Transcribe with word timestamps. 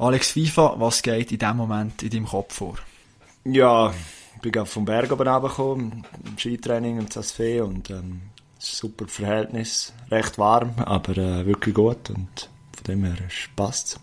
Alex 0.00 0.30
FIFA, 0.30 0.76
was 0.78 1.02
geht 1.02 1.30
in 1.30 1.38
dem 1.38 1.58
Moment 1.58 2.02
in 2.02 2.08
deinem 2.08 2.24
Kopf 2.24 2.54
vor? 2.54 2.76
Ja, 3.44 3.92
ich 4.34 4.40
bin 4.40 4.50
gerade 4.50 4.66
vom 4.66 4.86
Berg 4.86 5.12
oben 5.12 5.28
runtergekommen, 5.28 6.06
im 6.24 6.38
Skitraining 6.38 6.98
im 6.98 7.10
CSV 7.10 7.60
und 7.62 7.90
ähm, 7.90 8.22
super 8.58 9.06
Verhältnis, 9.08 9.92
recht 10.10 10.38
warm, 10.38 10.72
aber 10.78 11.18
äh, 11.18 11.44
wirklich 11.44 11.74
gut 11.74 12.08
und 12.08 12.48
von 12.72 12.84
dem 12.88 13.04
her 13.04 13.18
passt 13.54 14.00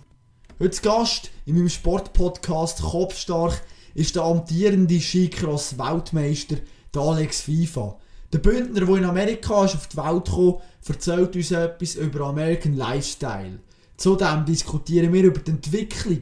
Heute 0.60 0.82
Gast 0.84 1.32
in 1.48 1.56
meinem 1.56 1.70
Sportpodcast 1.70 2.84
Kopfstark 2.84 3.60
ist 3.96 4.16
der 4.16 4.22
amtierende 4.22 5.02
Skicross-Weltmeister 5.02 6.58
Alex 6.96 7.42
FIFA. 7.42 7.98
Der 8.34 8.40
Bündner, 8.40 8.86
der 8.86 8.96
in 8.98 9.06
Amerika 9.06 9.66
ist 9.66 9.74
auf 9.74 9.88
die 9.88 9.98
Welt 9.98 10.26
gekommen, 10.26 10.62
erzählt 10.88 11.36
uns 11.36 11.50
etwas 11.50 11.96
über 11.96 12.28
American 12.28 12.76
Lifestyle. 12.76 13.60
Zudem 13.98 14.46
diskutieren 14.46 15.12
wir 15.12 15.24
über 15.24 15.40
die 15.40 15.52
Entwicklung, 15.52 16.22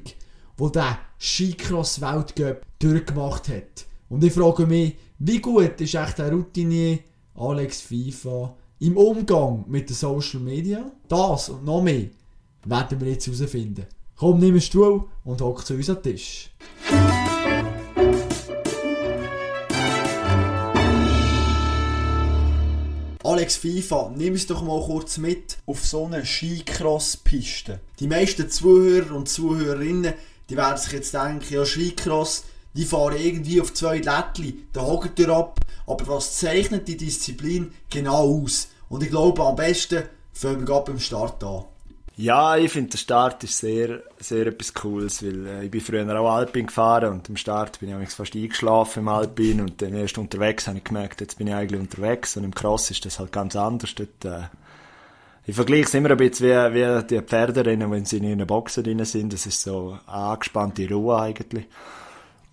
die 0.59 0.71
der 0.71 0.99
Skicross-Weltcup 1.19 2.61
durchgemacht 2.79 3.49
hat. 3.49 3.85
Und 4.07 4.23
ich 4.23 4.31
frage 4.31 4.65
mich, 4.65 4.95
wie 5.19 5.39
gut 5.39 5.81
ist 5.81 5.95
echt 5.95 6.17
der 6.17 6.31
Routinier 6.31 6.99
Alex 7.35 7.81
FIFA 7.81 8.55
im 8.79 8.95
Umgang 8.95 9.65
mit 9.67 9.89
den 9.89 9.95
Social 9.95 10.39
Media? 10.39 10.89
Das 11.09 11.49
und 11.49 11.65
noch 11.65 11.81
mehr 11.81 12.05
werden 12.63 13.01
wir 13.01 13.11
jetzt 13.11 13.27
herausfinden. 13.27 13.85
Komm, 14.15 14.39
nimm 14.39 14.51
einen 14.51 14.61
Stuhl 14.61 15.03
und 15.25 15.41
hock 15.41 15.65
zu 15.65 15.73
uns 15.73 15.89
an 15.89 16.01
den 16.01 16.13
Tisch. 16.13 16.51
Alex 23.25 23.55
FIFA, 23.55 24.13
nimm 24.15 24.33
uns 24.33 24.45
doch 24.45 24.61
mal 24.61 24.79
kurz 24.85 25.17
mit 25.17 25.57
auf 25.65 25.83
so 25.83 26.05
eine 26.05 26.23
Skicross-Piste. 26.23 27.79
Die 27.99 28.05
meisten 28.05 28.51
Zuhörer 28.51 29.15
und 29.15 29.27
Zuhörerinnen, 29.27 30.13
die 30.47 30.55
werden 30.55 30.77
sich 30.77 30.91
jetzt 30.91 31.15
denken, 31.15 31.51
ja 31.51 31.65
Skicross, 31.65 32.43
die 32.75 32.85
fahren 32.85 33.17
irgendwie 33.17 33.59
auf 33.59 33.73
zwei 33.73 33.97
Lättli, 33.97 34.67
da 34.73 34.81
hockt 34.81 35.17
ihr 35.17 35.29
ab. 35.29 35.59
Aber 35.87 36.07
was 36.07 36.37
zeichnet 36.37 36.87
die 36.87 36.97
Disziplin 36.97 37.71
genau 37.89 38.43
aus? 38.43 38.67
Und 38.89 39.01
ich 39.01 39.09
glaube, 39.09 39.43
am 39.43 39.55
besten 39.55 40.03
fangen 40.31 40.59
wir 40.59 40.65
gerade 40.65 40.91
beim 40.91 40.99
Start 40.99 41.43
an. 41.43 41.63
Ja, 42.17 42.55
ich 42.55 42.71
finde, 42.71 42.91
der 42.91 42.97
Start 42.97 43.43
ist 43.43 43.57
sehr, 43.57 44.01
sehr 44.19 44.47
etwas 44.47 44.73
Cooles, 44.73 45.21
weil 45.21 45.47
äh, 45.47 45.65
ich 45.65 45.71
bin 45.71 45.81
früher 45.81 46.19
auch 46.19 46.33
Alpin 46.33 46.67
gefahren 46.67 47.11
und 47.11 47.29
am 47.29 47.35
Start 47.35 47.81
bin 47.81 48.01
ich 48.01 48.09
fast 48.09 48.35
eingeschlafen 48.35 49.01
im 49.01 49.09
Alpin 49.09 49.59
und 49.59 49.81
dann 49.81 49.93
erst 49.93 50.17
unterwegs 50.17 50.67
habe 50.67 50.77
ich 50.77 50.85
gemerkt, 50.85 51.19
jetzt 51.19 51.37
bin 51.37 51.47
ich 51.47 51.53
eigentlich 51.53 51.79
unterwegs 51.79 52.37
und 52.37 52.45
im 52.45 52.55
Cross 52.55 52.91
ist 52.91 53.05
das 53.05 53.19
halt 53.19 53.33
ganz 53.33 53.57
anders. 53.57 53.95
Dort, 53.95 54.23
äh, 54.23 54.47
ich 55.45 55.55
vergleiche 55.55 55.83
es 55.83 55.93
immer 55.93 56.11
ein 56.11 56.17
bisschen 56.17 56.73
wie, 56.73 56.79
wie 56.79 57.07
die 57.07 57.21
Pferderennen, 57.21 57.91
wenn 57.91 58.05
sie 58.05 58.17
in 58.17 58.31
einer 58.31 58.45
Boxen 58.45 58.85
drin 58.85 59.03
sind. 59.03 59.33
Das 59.33 59.45
ist 59.45 59.61
so 59.61 59.99
angespannte 60.05 60.87
Ruhe 60.89 61.19
eigentlich. 61.19 61.65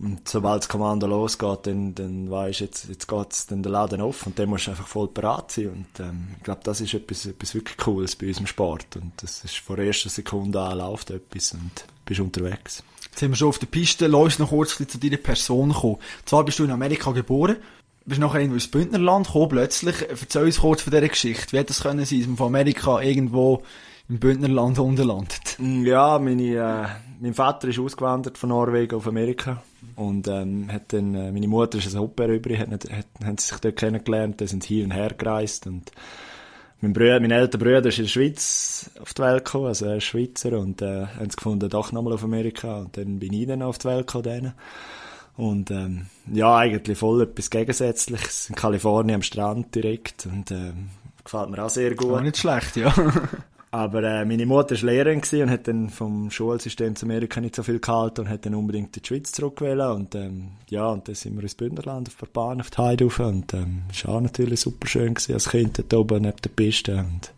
Und 0.03 0.29
sobald 0.29 0.63
das 0.63 0.69
Kommando 0.69 1.07
losgeht, 1.07 1.61
dann, 1.63 1.95
dann 1.95 2.29
weisst 2.29 2.59
du, 2.59 2.65
jetzt, 2.65 2.89
jetzt 2.89 3.07
geht's 3.07 3.47
dann 3.47 3.63
der 3.63 3.71
Laden 3.71 4.01
auf 4.01 4.27
und 4.27 4.37
dann 4.37 4.49
musst 4.49 4.67
du 4.67 4.73
einfach 4.73 4.89
voll 4.89 5.07
bereit 5.07 5.53
sein. 5.53 5.69
Und 5.69 6.01
ähm, 6.01 6.35
ich 6.37 6.43
glaube, 6.43 6.61
das 6.65 6.81
ist 6.81 6.93
etwas, 6.93 7.25
etwas 7.25 7.55
wirklich 7.55 7.77
Cooles 7.77 8.17
bei 8.17 8.27
unserem 8.27 8.49
Sport. 8.49 8.97
Und 8.97 9.13
das 9.19 9.45
ist 9.45 9.59
von 9.59 9.77
der 9.77 9.87
ersten 9.87 10.09
Sekunde 10.09 10.61
an 10.61 10.79
läuft 10.79 11.13
etwas 11.13 11.53
und 11.53 11.85
bist 12.05 12.19
unterwegs. 12.19 12.83
Jetzt 13.05 13.21
sind 13.21 13.31
wir 13.31 13.37
schon 13.37 13.49
auf 13.49 13.61
der 13.61 13.69
Piste. 13.69 14.09
Lass 14.09 14.23
uns 14.25 14.39
noch 14.41 14.49
kurz 14.49 14.77
zu 14.77 14.99
deiner 14.99 15.19
Person 15.19 15.73
kommen. 15.73 15.99
Zwar 16.25 16.45
bist 16.45 16.59
du 16.59 16.65
in 16.65 16.73
Amerika 16.73 17.13
geboren, 17.13 17.59
bist 18.05 18.21
nachher 18.21 18.41
irgendwo 18.41 18.57
ins 18.57 18.69
Bündnerland 18.69 19.29
gekommen, 19.29 19.51
plötzlich. 19.51 19.95
Erzähl 20.09 20.45
uns 20.45 20.59
kurz 20.59 20.83
von 20.83 20.91
dieser 20.91 21.09
Geschichte. 21.09 21.53
Wie 21.53 21.59
hätte 21.59 21.69
das 21.69 21.83
können 21.83 22.05
sein, 22.05 22.19
dass 22.19 22.27
man 22.27 22.37
von 22.39 22.47
Amerika 22.49 23.01
irgendwo 23.01 23.63
im 24.09 24.19
Bündnerland 24.19 24.81
unten 24.81 25.07
Ja, 25.87 26.19
meine, 26.19 26.43
äh, 26.43 27.12
mein 27.23 27.35
Vater 27.35 27.69
ist 27.69 27.79
ausgewandert 27.79 28.37
von 28.37 28.49
Norwegen 28.49 28.97
auf 28.97 29.07
Amerika 29.07 29.63
und 29.95 30.27
ähm, 30.27 30.71
hat 30.73 30.93
dann, 30.93 31.15
äh, 31.15 31.31
meine 31.31 31.47
Mutter 31.47 31.79
ist 31.79 31.95
ein 31.95 32.01
Au-pair 32.01 32.29
übrig, 32.29 32.59
hat, 32.59 32.71
hat, 32.71 33.07
haben 33.25 33.39
sie 33.39 33.49
sich 33.49 33.59
dort 33.59 33.77
kennengelernt, 33.77 34.41
die 34.41 34.49
sind 34.49 34.65
hier 34.65 34.85
und 34.85 34.91
her 34.91 35.15
gereist 35.17 35.69
und 35.69 35.93
mein, 36.81 36.93
Bruder, 36.93 37.21
mein 37.21 37.31
älterer 37.31 37.63
Bruder 37.63 37.87
ist 37.87 37.99
in 37.99 38.05
der 38.07 38.11
Schweiz 38.11 38.91
auf 39.01 39.15
die 39.15 39.23
Welt 39.23 39.45
gekommen, 39.45 39.67
also 39.67 39.87
er 39.87 39.99
ist 39.99 40.05
Schweizer 40.05 40.59
und 40.59 40.83
äh, 40.83 41.07
haben 41.07 41.31
sie 41.31 41.37
gefunden, 41.37 41.71
doch 41.71 41.93
nochmal 41.93 42.15
auf 42.15 42.25
Amerika 42.25 42.81
und 42.81 42.97
dann 42.97 43.21
bin 43.21 43.33
ich 43.33 43.47
dann 43.47 43.63
auf 43.63 43.79
die 43.79 43.87
Welt 43.87 44.09
gekommen. 44.09 44.25
Denen. 44.25 44.53
Und 45.37 45.71
ähm, 45.71 46.07
ja, 46.31 46.57
eigentlich 46.57 46.99
voll 46.99 47.23
etwas 47.23 47.51
Gegensätzliches. 47.51 48.51
In 48.51 48.55
Kalifornien 48.55 49.17
am 49.17 49.23
Strand 49.23 49.75
direkt 49.75 50.27
und 50.27 50.51
ähm, 50.51 50.91
gefällt 51.25 51.51
mir 51.51 51.65
auch 51.65 51.71
sehr 51.71 51.95
gut. 51.95 52.11
War 52.11 52.21
nicht 52.21 52.37
schlecht, 52.37 52.77
ja. 52.77 52.93
Aber 53.75 54.03
äh, 54.03 54.27
meine 54.27 54.45
Mutter 54.45 54.77
war 54.77 54.91
Lehrerin 54.91 55.23
und 55.33 55.51
hat 55.51 55.67
dann 55.67 55.89
vom 55.89 56.31
Schulsystem 56.31 56.95
zu 56.95 57.07
Amerika 57.07 57.41
nicht 57.41 57.57
so 57.57 57.63
viel 57.63 57.81
gehalten 57.81 58.21
und 58.21 58.29
hat 58.29 58.45
dann 58.45 58.55
unbedingt 58.55 58.95
in 58.95 59.03
die 59.03 59.07
Schweiz 59.09 59.33
zurückgewählt. 59.33 59.81
Und 59.81 60.15
ähm, 60.15 60.49
ja, 60.69 60.87
und 60.89 61.09
dann 61.09 61.15
sind 61.15 61.35
wir 61.37 61.43
ins 61.43 61.55
Bündnerland 61.55 62.09
auf 62.09 62.17
der 62.17 62.27
Bahn 62.27 62.61
auf 62.61 62.69
die 62.69 62.77
Heide 62.77 63.05
rauf. 63.05 63.21
Und 63.21 63.55
ähm, 63.55 63.85
es 63.91 64.07
war 64.07 64.17
auch 64.17 64.21
natürlich 64.21 64.61
super 64.61 64.87
schön 64.87 65.15
gewesen, 65.15 65.33
als 65.33 65.49
Kind 65.49 65.79
dort 65.79 65.95
oben 65.95 66.21
neben 66.21 66.37
der 66.37 66.51
Piste. 66.51 66.99
Und 66.99 67.33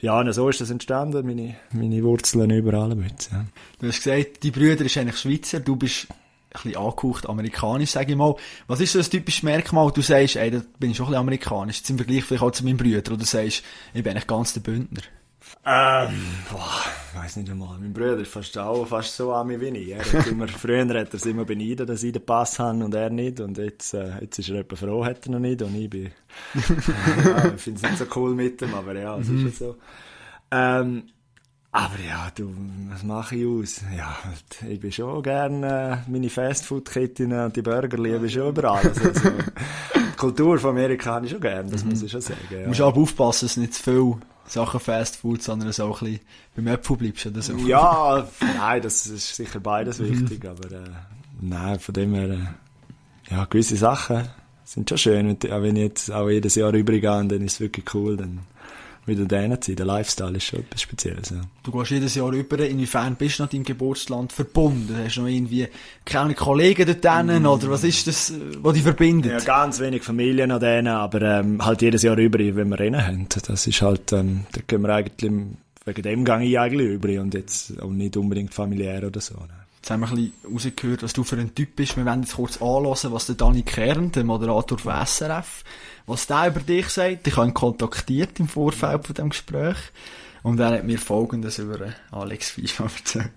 ja, 0.00 0.18
und 0.18 0.32
so 0.32 0.48
ist 0.48 0.60
das 0.60 0.70
entstanden, 0.70 1.24
meine, 1.24 1.54
meine 1.70 2.02
Wurzeln 2.02 2.50
überall 2.50 2.96
mit. 2.96 3.30
Ja. 3.30 3.44
Du 3.78 3.86
hast 3.86 4.02
gesagt, 4.02 4.42
die 4.42 4.50
Brüder 4.50 4.84
ist 4.84 4.98
eigentlich 4.98 5.18
Schweizer, 5.18 5.60
du 5.60 5.76
bist 5.76 6.08
ein 6.10 6.16
bisschen 6.50 6.76
angehaucht 6.76 7.28
amerikanisch, 7.28 7.90
sage 7.90 8.10
ich 8.10 8.18
mal. 8.18 8.34
Was 8.66 8.80
ist 8.80 8.92
so 8.92 8.98
ein 8.98 9.04
typisches 9.04 9.44
Merkmal, 9.44 9.92
du 9.92 10.02
sagst, 10.02 10.34
ey, 10.34 10.50
da 10.50 10.62
bin 10.80 10.90
ich 10.90 10.96
schon 10.96 11.06
ein 11.06 11.10
bisschen 11.10 11.20
amerikanisch, 11.20 11.76
jetzt 11.76 11.90
im 11.90 11.96
Vergleich 11.96 12.24
vielleicht 12.24 12.42
auch 12.42 12.50
zu 12.50 12.64
meinen 12.64 12.76
Brüdern, 12.76 13.06
oder 13.06 13.18
du 13.18 13.24
sagst, 13.24 13.62
ich 13.94 14.02
bin 14.02 14.10
eigentlich 14.10 14.26
ganz 14.26 14.52
der 14.52 14.60
Bündner? 14.60 15.02
Ähm, 15.66 16.20
boah, 16.50 16.82
ich 17.10 17.18
weiss 17.18 17.36
nicht 17.36 17.50
einmal. 17.50 17.78
Mein 17.78 17.92
Bruder 17.92 18.18
ist 18.18 18.30
fast 18.30 18.56
auch 18.58 18.86
fast 18.86 19.16
so 19.16 19.32
an 19.32 19.46
mich 19.46 19.60
wie 19.60 19.68
ich. 19.68 19.88
Er 19.90 20.04
hat 20.04 20.26
immer, 20.26 20.46
früher 20.48 20.86
hat 20.86 20.90
er 20.90 21.14
es 21.14 21.24
immer 21.24 21.44
beneidet, 21.46 21.88
dass 21.88 22.02
ich 22.02 22.12
den 22.12 22.24
Pass 22.24 22.58
habe 22.58 22.84
und 22.84 22.94
er 22.94 23.08
nicht. 23.08 23.40
Und 23.40 23.56
jetzt, 23.56 23.94
äh, 23.94 24.20
jetzt 24.20 24.38
ist 24.38 24.50
er 24.50 24.60
etwa 24.60 24.76
froh, 24.76 25.04
hat 25.04 25.24
er 25.26 25.32
noch 25.32 25.38
nicht. 25.38 25.62
Und 25.62 25.74
ich 25.74 25.88
bin, 25.88 26.04
ja, 26.54 27.54
ich 27.54 27.60
finde 27.60 27.80
es 27.82 27.82
nicht 27.82 27.98
so 27.98 28.04
cool 28.14 28.34
mit 28.34 28.60
ihm, 28.60 28.74
aber 28.74 28.94
ja, 28.98 29.16
es 29.16 29.28
mhm. 29.28 29.46
ist 29.46 29.60
ja 29.60 29.66
so. 29.68 29.76
Ähm, 30.50 31.04
aber 31.72 31.98
ja, 32.06 32.30
du, 32.32 32.54
was 32.90 33.02
mache 33.02 33.34
ich 33.34 33.46
aus? 33.46 33.80
Ja, 33.96 34.16
ich 34.68 34.78
bin 34.78 34.92
schon 34.92 35.22
gerne 35.22 36.02
äh, 36.06 36.10
meine 36.10 36.28
Fastfood-Ketten 36.28 37.32
und 37.32 37.56
die 37.56 37.62
Burger 37.62 37.98
liebe 37.98 38.26
ich 38.26 38.34
schon 38.34 38.50
überall. 38.50 38.86
Also, 38.86 39.08
also, 39.08 39.30
die 39.96 40.16
Kultur 40.16 40.58
von 40.58 40.70
Amerika 40.70 41.14
habe 41.14 41.26
ich 41.26 41.32
schon 41.32 41.40
gerne, 41.40 41.70
das 41.70 41.82
mhm. 41.82 41.90
muss 41.90 42.02
ich 42.02 42.12
schon 42.12 42.20
sagen. 42.20 42.38
Ja. 42.50 42.62
Du 42.62 42.68
musst 42.68 42.80
aber 42.80 43.00
aufpassen, 43.00 43.46
dass 43.46 43.56
nicht 43.56 43.74
zu 43.74 43.82
viel 43.82 44.16
Sachen 44.46 44.80
Fast 44.80 45.16
Food, 45.16 45.42
sondern 45.42 45.72
so 45.72 45.86
ein 45.86 45.90
bisschen 45.92 46.20
beim 46.54 46.66
Äpfel 46.68 46.96
bleibst 46.96 47.26
oder 47.26 47.42
so. 47.42 47.56
Ja, 47.58 48.26
nein, 48.58 48.82
das 48.82 49.06
ist 49.06 49.34
sicher 49.34 49.60
beides 49.60 49.98
mhm. 49.98 50.10
wichtig, 50.10 50.46
aber 50.46 50.70
äh, 50.70 50.90
nein, 51.40 51.78
von 51.78 51.94
dem 51.94 52.14
her, 52.14 52.30
äh, 52.30 53.34
ja, 53.34 53.44
gewisse 53.46 53.76
Sachen 53.76 54.28
sind 54.64 54.88
schon 54.88 54.98
schön. 54.98 55.28
Und, 55.28 55.50
auch 55.50 55.62
wenn 55.62 55.76
ich 55.76 55.82
jetzt 55.82 56.10
auch 56.10 56.28
jedes 56.28 56.54
Jahr 56.54 56.72
rübergehe, 56.72 57.26
dann 57.26 57.42
ist 57.42 57.54
es 57.54 57.60
wirklich 57.60 57.94
cool, 57.94 58.16
dann 58.16 58.40
wieder 59.06 59.24
denen 59.24 59.60
zu 59.60 59.74
Der 59.74 59.86
Lifestyle 59.86 60.36
ist 60.36 60.44
schon 60.44 60.60
etwas 60.60 60.82
Spezielles. 60.82 61.30
Ja. 61.30 61.40
Du 61.62 61.72
gehst 61.72 61.90
jedes 61.90 62.14
Jahr 62.14 62.30
rüber. 62.30 62.58
Inwiefern 62.58 63.16
bist 63.16 63.38
du 63.38 63.42
nach 63.42 63.50
deinem 63.50 63.64
Geburtsland 63.64 64.32
verbunden? 64.32 64.96
Hast 65.04 65.16
du 65.16 65.22
noch 65.22 65.28
irgendwie 65.28 65.68
keine 66.04 66.34
Kollegen 66.34 66.86
dort 66.86 67.26
mm. 67.26 67.46
oder 67.46 67.70
was 67.70 67.84
ist 67.84 68.06
das, 68.06 68.32
was 68.58 68.74
dich 68.74 68.82
verbindet? 68.82 69.32
Ja, 69.32 69.38
ganz 69.40 69.80
wenig 69.80 70.02
Familie 70.02 70.46
noch 70.46 70.60
denen, 70.60 70.88
aber 70.88 71.22
ähm, 71.22 71.64
halt 71.64 71.82
jedes 71.82 72.02
Jahr 72.02 72.16
rüber, 72.16 72.38
wenn 72.38 72.68
wir 72.68 72.78
Rennen 72.78 73.06
haben. 73.06 73.26
Das 73.28 73.66
ist 73.66 73.82
halt, 73.82 74.12
ähm, 74.12 74.46
da 74.52 74.60
gehen 74.66 74.82
wir 74.82 74.90
eigentlich, 74.90 75.32
wegen 75.84 76.02
dem 76.02 76.24
gehe 76.24 76.42
ich 76.42 76.58
eigentlich 76.58 76.88
rüber 76.88 77.20
und 77.20 77.34
jetzt 77.34 77.80
auch 77.80 77.90
nicht 77.90 78.16
unbedingt 78.16 78.54
familiär 78.54 79.06
oder 79.06 79.20
so. 79.20 79.34
Ne. 79.34 79.63
Jetzt 79.84 79.90
haben 79.90 80.00
wir 80.00 80.08
ein 80.08 80.32
bisschen 80.32 80.50
rausgehört, 80.50 81.02
was 81.02 81.12
du 81.12 81.24
für 81.24 81.36
ein 81.36 81.54
Typ 81.54 81.76
bist. 81.76 81.98
Wir 81.98 82.06
werden 82.06 82.22
jetzt 82.22 82.36
kurz 82.36 82.56
anhören, 82.56 83.12
was 83.12 83.26
der 83.26 83.34
Dani 83.34 83.64
Kern, 83.64 84.10
der 84.12 84.24
Moderator 84.24 84.78
von 84.78 85.06
SRF, 85.06 85.62
was 86.06 86.26
der 86.26 86.46
über 86.46 86.60
dich 86.60 86.88
sagt. 86.88 87.26
Ich 87.26 87.36
habe 87.36 87.48
ihn 87.48 87.52
kontaktiert 87.52 88.40
im 88.40 88.48
Vorfeld 88.48 89.06
von 89.06 89.14
dem 89.14 89.28
Gespräch. 89.28 89.76
Und 90.42 90.58
er 90.58 90.70
hat 90.70 90.84
mir 90.84 90.98
Folgendes 90.98 91.58
über 91.58 91.94
Alex 92.12 92.52
Fischmann 92.52 92.90
erzählt. 92.96 93.30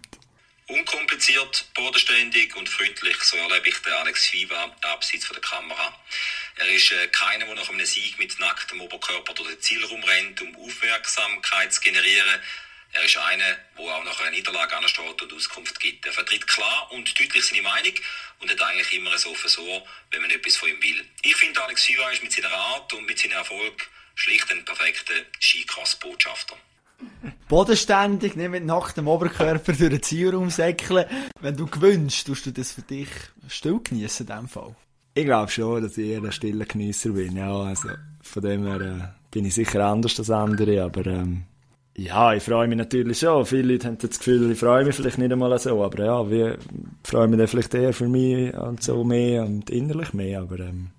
Unkompliziert, 0.70 1.66
bodenständig 1.76 2.56
und 2.56 2.70
freundlich, 2.70 3.18
so 3.24 3.36
erlebe 3.36 3.68
ich 3.68 3.80
den 3.80 3.92
Alex 3.92 4.28
Fiva 4.28 4.74
abseits 4.94 5.26
von 5.26 5.36
der 5.36 5.44
Kamera. 5.44 6.00
Er 6.56 6.70
ist 6.74 6.94
äh, 6.94 7.08
keiner, 7.08 7.46
der 7.46 7.56
nach 7.56 7.70
einem 7.70 7.86
Sieg 7.86 8.18
mit 8.20 8.40
nacktem 8.40 8.80
Oberkörper 8.80 9.34
durch 9.34 9.50
den 9.50 9.60
Ziel 9.60 9.84
rumrennt, 9.84 10.42
um 10.42 10.56
Aufmerksamkeit 10.56 11.74
zu 11.74 11.82
generieren. 11.82 12.40
Er 12.98 13.06
ist 13.06 13.18
einer, 13.18 13.44
der 13.78 13.86
auch 13.86 14.04
nach 14.04 14.20
einer 14.22 14.32
Niederlage 14.32 14.76
ansteht 14.76 15.22
und 15.22 15.34
Auskunft 15.34 15.80
gibt. 15.80 16.04
Er 16.08 16.12
vertritt 16.12 16.48
klar 16.48 16.90
und 16.92 17.08
deutlich 17.20 17.46
seine 17.46 17.62
Meinung 17.62 17.94
und 18.42 18.50
hat 18.50 18.62
eigentlich 18.62 18.92
immer 18.94 19.16
so 19.20 19.30
Offen 19.30 19.84
wenn 20.10 20.22
man 20.22 20.32
etwas 20.32 20.56
von 20.56 20.70
ihm 20.70 20.82
will. 20.82 21.06
Ich 21.22 21.36
finde, 21.36 21.64
Alex 21.64 21.86
Siva 21.86 22.10
ist 22.10 22.24
mit 22.24 22.32
seiner 22.32 22.52
Art 22.52 22.92
und 22.94 23.06
mit 23.06 23.20
seinem 23.20 23.34
Erfolg 23.34 23.88
schlicht 24.16 24.52
ein 24.52 24.66
perfekter 24.66 25.14
Skicross-Botschafter. 25.40 26.56
Bodenständig, 27.48 28.36
nicht 28.36 28.50
mit 28.50 28.66
nacktem 28.66 29.08
Oberkörper 29.08 29.74
durch 29.74 29.92
den 29.92 30.02
Zielraum 30.02 30.50
säckeln. 30.50 31.06
Wenn 31.40 31.56
du 31.56 31.68
gewünscht, 31.68 32.26
tust 32.26 32.48
du 32.48 32.52
das 32.52 32.72
für 32.72 32.82
dich 32.82 33.10
still 33.48 33.80
genießen 33.80 34.26
in 34.26 34.34
diesem 34.34 34.50
Fall? 34.50 34.76
Ich 35.14 35.26
glaube 35.26 35.52
schon, 35.52 35.84
dass 35.84 36.00
ich 36.00 36.10
eher 36.10 36.24
ein 36.24 36.32
stiller 36.32 36.66
Genießer 36.66 37.12
bin. 37.12 37.38
Ja, 37.38 37.62
also 37.62 37.90
von 38.24 38.42
dem 38.42 38.66
her 38.66 38.82
äh, 38.82 39.08
bin 39.30 39.46
ich 39.46 39.54
sicher 39.54 39.86
anders 39.86 40.18
als 40.18 40.32
andere, 40.32 40.84
aber 40.84 41.06
ähm, 41.06 41.46
Ja, 42.00 42.32
ich 42.32 42.44
freue 42.44 42.68
mich 42.68 42.78
natürlich 42.78 43.18
schon. 43.18 43.44
Viele 43.48 43.74
Leute 43.74 43.88
haben 43.88 43.98
das 43.98 44.20
Gefühl, 44.20 44.52
ich 44.52 44.60
freue 44.60 44.86
mich 44.86 44.96
vielleicht 44.96 45.18
nicht 45.18 45.32
einmal 45.32 45.58
so, 45.58 45.84
aber 45.84 46.06
ja, 46.06 46.30
wir 46.30 46.60
freuen 47.04 47.32
mich 47.32 47.40
dann 47.40 47.48
vielleicht 47.48 47.74
eher 47.74 47.92
für 47.92 48.08
mich 48.08 48.54
und 48.54 48.84
so 48.84 49.04
mehr 49.04 49.44
und 49.44 49.72
innerlich 49.72 50.14
mehr, 50.14 50.42
aber 50.42 50.60
ähm, 50.60 50.92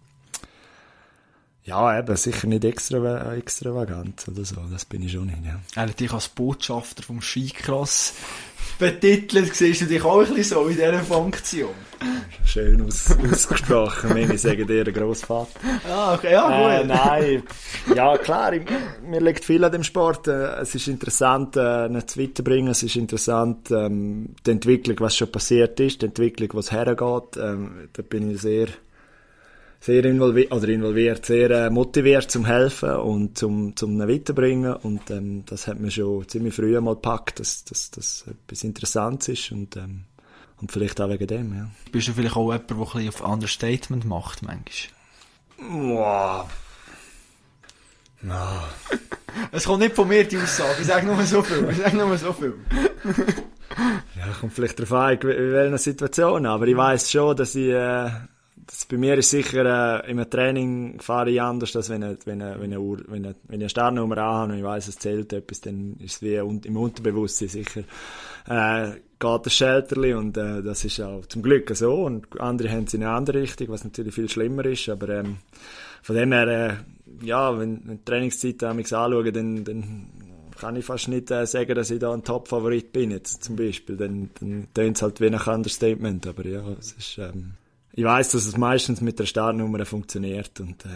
ja, 1.62 1.96
eben, 1.96 2.16
sicher 2.16 2.48
nicht 2.48 2.64
extra, 2.64 3.32
extravagant 3.36 4.26
oder 4.26 4.44
so, 4.44 4.56
das 4.72 4.86
bin 4.86 5.02
ich 5.04 5.12
schon 5.12 5.26
nicht, 5.26 5.44
ja. 5.44 5.60
Er 5.76 5.86
dich 5.86 6.12
als 6.12 6.28
Botschafter 6.30 7.04
vom 7.04 7.20
Skicross 7.22 8.14
betitelt, 8.78 9.54
siehst 9.54 9.82
du 9.82 9.86
dich 9.86 10.04
auch 10.04 10.20
ein 10.20 10.34
bisschen 10.34 10.44
so 10.44 10.66
in 10.66 10.76
dieser 10.76 11.00
Funktion. 11.00 11.70
Schön 12.44 12.80
aus, 12.80 13.10
ausgesprochen, 13.30 14.14
wenn 14.14 14.30
ich 14.30 14.40
sage 14.40 14.64
dir, 14.64 14.84
Grossvater. 14.84 15.48
Ah, 15.90 16.14
okay, 16.14 16.32
ja, 16.32 16.46
gut. 16.46 16.80
Äh, 16.80 16.86
nein, 16.86 17.42
ja 17.94 18.16
klar, 18.16 18.52
ich, 18.54 18.62
mir 19.02 19.20
liegt 19.20 19.44
viel 19.44 19.62
an 19.64 19.72
dem 19.72 19.82
Sport. 19.82 20.28
Äh, 20.28 20.60
es 20.60 20.74
ist 20.74 20.88
interessant, 20.88 21.56
äh, 21.56 22.06
zu 22.06 22.20
weiterbringen. 22.20 22.70
Es 22.70 22.82
ist 22.82 22.96
interessant, 22.96 23.70
ähm, 23.70 24.34
die 24.46 24.52
Entwicklung, 24.52 24.96
was 25.00 25.16
schon 25.16 25.30
passiert 25.30 25.78
ist, 25.80 26.00
die 26.00 26.06
Entwicklung, 26.06 26.48
was 26.54 26.72
hergeht. 26.72 27.36
Ähm, 27.36 27.88
da 27.92 28.02
bin 28.02 28.30
ich 28.30 28.40
sehr 28.40 28.68
sehr 29.80 30.04
involviert, 30.04 30.52
oder 30.52 30.68
involviert, 30.68 31.24
sehr 31.26 31.50
äh, 31.50 31.70
motiviert 31.70 32.30
zum 32.30 32.44
helfen 32.46 32.96
und 32.96 33.38
zum, 33.38 33.76
zum 33.76 33.98
weiterbringen 33.98 34.74
und 34.74 35.10
ähm, 35.10 35.44
das 35.46 35.66
hat 35.66 35.78
mir 35.78 35.90
schon 35.90 36.26
ziemlich 36.28 36.54
früh 36.54 36.76
einmal 36.76 36.94
gepackt, 36.94 37.40
dass 37.40 37.64
das 37.64 37.90
dass 37.90 38.24
etwas 38.26 38.64
Interessantes 38.64 39.28
ist 39.28 39.52
und, 39.52 39.76
ähm, 39.76 40.04
und 40.60 40.72
vielleicht 40.72 41.00
auch 41.00 41.08
wegen 41.08 41.26
dem, 41.26 41.54
ja. 41.54 41.70
Bist 41.92 42.08
du 42.08 42.12
vielleicht 42.12 42.36
auch 42.36 42.52
jemand, 42.52 42.70
der 42.70 42.76
ein 42.76 42.84
bisschen 42.84 43.08
auf 43.08 43.20
Understatement 43.20 44.04
macht, 44.04 44.42
manchmal? 44.42 44.98
Wow. 45.58 46.48
No. 48.22 48.34
Es 49.52 49.64
kommt 49.64 49.80
nicht 49.80 49.94
von 49.94 50.08
mir, 50.08 50.24
die 50.24 50.38
Aussage. 50.38 50.80
Ich 50.80 50.86
sage 50.86 51.06
nur 51.06 51.22
so 51.22 51.42
viel. 51.42 51.68
Ich 51.70 51.76
sage 51.76 51.96
nur 51.96 52.16
so 52.18 52.32
viel. 52.32 52.54
ja, 54.16 54.26
kommt 54.40 54.52
vielleicht 54.52 54.78
darauf 54.78 54.92
an, 54.92 55.12
in 55.12 55.52
welcher 55.52 55.78
Situation. 55.78 56.46
Aber 56.46 56.66
ich 56.66 56.76
weiß 56.76 57.10
schon, 57.10 57.36
dass 57.36 57.54
ich, 57.54 57.68
äh, 57.68 58.10
das 58.68 58.84
bei 58.84 58.98
mir 58.98 59.16
ist 59.16 59.30
sicher, 59.30 60.04
äh, 60.04 60.10
im 60.10 60.28
Training 60.28 61.00
fahre 61.00 61.30
ich 61.30 61.40
anders, 61.40 61.74
als 61.74 61.88
wenn 61.88 62.02
ich, 62.02 62.26
wenn 62.26 62.42
ich, 62.42 62.60
wenn 62.60 62.72
ich, 62.72 62.78
wenn 62.78 63.24
ich, 63.24 63.34
wenn 63.48 63.60
ich 63.60 63.64
eine 63.64 63.68
Startnummer 63.70 64.16
habe 64.16 64.52
und 64.52 64.58
ich 64.58 64.64
weiss, 64.64 64.88
es 64.88 64.98
zählt 64.98 65.32
etwas, 65.32 65.62
dann 65.62 65.96
ist 66.00 66.16
es 66.16 66.22
wie 66.22 66.34
im 66.34 66.76
Unterbewusstsein 66.76 67.48
sicher, 67.48 67.80
äh, 68.46 68.90
geht 69.18 69.46
das 69.46 69.54
Schelterli 69.54 70.12
und 70.12 70.36
äh, 70.36 70.62
das 70.62 70.84
ist 70.84 71.00
auch 71.00 71.24
zum 71.26 71.42
Glück 71.42 71.74
so 71.74 72.04
und 72.04 72.38
andere 72.38 72.70
haben 72.70 72.84
es 72.84 72.92
in 72.92 73.02
eine 73.02 73.12
andere 73.12 73.40
Richtung, 73.40 73.68
was 73.68 73.84
natürlich 73.84 74.14
viel 74.14 74.28
schlimmer 74.28 74.66
ist, 74.66 74.86
aber 74.90 75.08
ähm, 75.08 75.38
von 76.02 76.14
dem 76.14 76.32
her, 76.32 76.48
äh, 76.48 77.26
ja, 77.26 77.58
wenn, 77.58 77.80
wenn 77.86 77.98
die 77.98 78.04
Trainingszeit 78.04 78.62
anschaue, 78.62 79.32
dann, 79.32 79.64
dann 79.64 80.10
kann 80.60 80.76
ich 80.76 80.84
fast 80.84 81.08
nicht 81.08 81.30
äh, 81.30 81.46
sagen, 81.46 81.74
dass 81.74 81.90
ich 81.90 82.00
da 82.00 82.12
ein 82.12 82.22
Top-Favorit 82.22 82.92
bin 82.92 83.12
jetzt 83.12 83.44
zum 83.44 83.56
Beispiel, 83.56 83.96
dann, 83.96 84.28
dann 84.38 84.68
tönt 84.74 84.96
es 84.96 85.02
halt 85.02 85.22
wie 85.22 85.26
ein 85.28 85.40
Understatement, 85.40 86.26
aber 86.26 86.46
ja, 86.46 86.62
es 86.78 86.92
ist... 86.92 87.16
Ähm, 87.16 87.54
ich 87.98 88.04
weiß, 88.04 88.30
dass 88.30 88.46
es 88.46 88.56
meistens 88.56 89.00
mit 89.00 89.18
der 89.18 89.26
Startnummer 89.26 89.84
funktioniert 89.84 90.60
und 90.60 90.84
äh, 90.84 90.88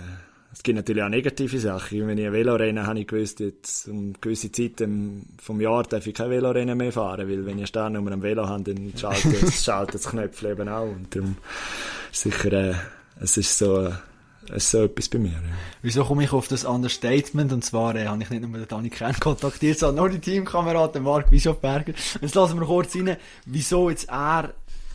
es 0.53 0.63
gibt 0.63 0.77
natürlich 0.77 1.03
auch 1.03 1.09
negative 1.09 1.59
Sachen. 1.59 2.07
Wenn 2.07 2.17
ich 2.17 2.27
ein 2.27 2.33
Velorennen 2.33 2.87
habe 2.87 3.01
ich 3.01 3.09
gewusst, 3.09 3.41
jetzt 3.41 3.89
um 3.89 4.13
gewisse 4.21 4.53
Zeiten 4.53 5.27
vom 5.43 5.61
Jahr 5.61 5.83
darf 5.83 6.07
ich 6.07 6.15
kein 6.15 6.31
Velorennen 6.31 6.79
mehr 6.79 6.93
fahren, 6.93 7.29
weil 7.29 7.45
wenn 7.45 7.55
ich 7.55 7.63
eine 7.63 7.67
Startnummer 7.67 8.13
am 8.13 8.23
Velo 8.23 8.49
habe, 8.49 8.73
dann 8.73 8.93
schaltet, 8.97 9.53
schaltet 9.53 9.97
das 9.97 10.11
Knöpfchen 10.11 10.53
eben 10.53 10.69
auch 10.69 10.85
und 10.85 11.13
darum 11.13 11.39
sicher, 12.13 12.53
äh, 12.53 12.75
es 13.21 13.37
ist 13.37 13.59
so, 13.59 13.81
äh, 13.81 13.91
es 14.51 14.65
ist 14.65 14.71
so 14.71 14.85
etwas 14.85 15.09
bei 15.09 15.19
mir. 15.19 15.33
Ja. 15.33 15.39
Wieso 15.83 16.05
komme 16.05 16.23
ich 16.23 16.33
auf 16.33 16.47
das 16.47 16.65
Understatement? 16.65 17.53
Und 17.53 17.65
zwar 17.65 17.97
äh, 17.97 18.07
habe 18.07 18.23
ich 18.23 18.31
nicht 18.31 18.43
nur 18.43 18.57
den 18.57 18.69
Dani 18.69 18.91
Kern 18.91 19.19
kontaktiert, 19.19 19.81
sondern 19.81 20.05
nur 20.05 20.09
die 20.09 20.21
Teamkameraden 20.21 21.03
Marc 21.03 21.31
Bischofberger. 21.31 21.95
Jetzt 22.21 22.37
lassen 22.37 22.61
wir 22.61 22.67
kurz 22.67 22.95
rein, 22.95 23.17
wieso 23.45 23.91
jetzt 23.91 24.09
er 24.09 24.55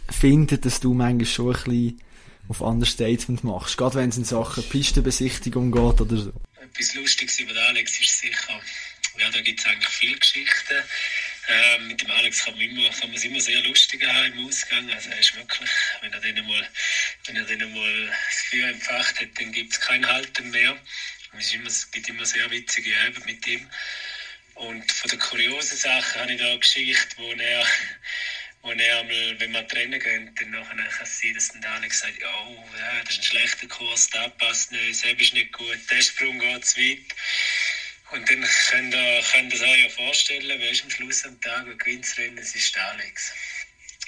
finde, 0.09 0.57
dass 0.57 0.79
du 0.79 0.93
manchmal 0.93 1.25
schon 1.25 1.55
ein 1.55 1.63
bisschen 1.63 2.01
auf 2.49 2.61
Understatement 2.61 3.43
machst. 3.43 3.77
Gerade 3.77 3.95
wenn 3.95 4.09
es 4.09 4.17
in 4.17 4.23
Sachen 4.23 4.67
Pistenbesichtigung 4.67 5.71
geht 5.71 6.01
oder 6.01 6.17
so. 6.17 6.33
Etwas 6.61 6.95
Lustiges 6.95 7.39
über 7.39 7.55
Alex 7.67 7.99
ist 7.99 8.19
sicher, 8.19 8.61
ja, 9.19 9.29
da 9.31 9.41
gibt 9.41 9.59
es 9.59 9.65
eigentlich 9.65 9.87
viele 9.87 10.17
Geschichten. 10.17 10.83
Ähm, 11.49 11.87
mit 11.87 12.01
dem 12.01 12.11
Alex 12.11 12.43
kann 12.43 12.55
man, 12.55 12.63
immer, 12.63 12.89
kann 12.89 13.09
man 13.09 13.15
es 13.15 13.23
immer 13.23 13.39
sehr 13.39 13.61
lustig 13.63 14.05
haben 14.05 14.33
im 14.33 14.47
Ausgang. 14.47 14.89
Also 14.91 15.09
er 15.09 15.19
ist 15.19 15.35
wirklich, 15.35 15.69
wenn 16.01 16.11
er 16.11 16.19
dann 16.19 16.47
mal, 16.47 16.69
wenn 17.25 17.35
er 17.37 17.43
dann 17.45 17.73
mal 17.73 18.07
das 18.07 18.41
Feuer 18.49 18.67
empfacht 18.67 19.21
hat, 19.21 19.29
dann 19.35 19.51
gibt 19.51 19.73
es 19.73 19.79
kein 19.79 20.05
Halten 20.05 20.51
mehr. 20.51 20.77
Es, 21.37 21.53
immer, 21.53 21.69
gibt 21.91 22.09
immer 22.09 22.25
sehr 22.25 22.49
witzige 22.51 22.91
Abende 23.05 23.25
mit 23.25 23.47
ihm. 23.47 23.67
Und 24.55 24.91
von 24.91 25.09
den 25.09 25.19
kuriosen 25.19 25.77
Sachen 25.77 26.21
habe 26.21 26.33
ich 26.33 26.39
da 26.39 26.47
eine 26.47 26.59
Geschichte, 26.59 27.15
wo 27.17 27.31
er 27.31 27.65
und 28.67 28.81
einmal, 28.81 29.39
wenn 29.39 29.51
wir 29.51 29.67
trennen 29.67 29.99
gehen, 29.99 30.35
dann 30.35 30.51
kann 30.51 30.87
es 31.01 31.19
sein, 31.21 31.33
dass 31.33 31.47
dann 31.47 31.61
der 31.61 31.71
Alex 31.71 31.99
sagt, 31.99 32.21
oh, 32.21 32.65
ja, 32.77 33.03
das 33.03 33.13
ist 33.13 33.19
ein 33.19 33.23
schlechter 33.23 33.67
Kurs, 33.67 34.09
der 34.09 34.29
passt 34.31 34.73
nicht, 34.73 34.95
selbst 34.95 35.21
ist 35.21 35.33
nicht 35.33 35.53
gut, 35.53 35.79
der 35.89 36.01
Sprung 36.01 36.37
geht 36.37 36.65
zu 36.65 36.81
weit. 36.81 36.99
Und 38.11 38.29
dann 38.29 38.45
könnt 38.69 38.93
ihr, 38.93 39.23
könnt 39.31 39.53
ihr 39.53 39.61
euch 39.61 39.83
ja 39.83 39.89
vorstellen, 39.89 40.59
wer 40.59 40.69
ist 40.69 40.83
am 40.83 40.89
Schluss 40.89 41.23
am 41.23 41.39
Tag, 41.39 41.65
wer 41.65 41.75
gewinnt 41.75 42.05
das 42.05 42.17
Rennen, 42.17 42.37
ist 42.37 42.77
Alex. 42.77 43.31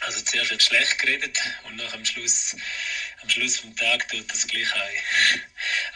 Also 0.01 0.21
zuerst 0.21 0.51
wird 0.51 0.63
schlecht 0.63 0.99
geredet 0.99 1.39
und 1.63 1.77
nach 1.77 1.93
am 1.93 2.03
Schluss, 2.03 2.55
am 3.21 3.29
Schluss 3.29 3.57
vom 3.57 3.75
Tag 3.75 4.07
tut 4.07 4.29
das 4.29 4.47
gleich 4.47 4.73
ein. 4.73 5.41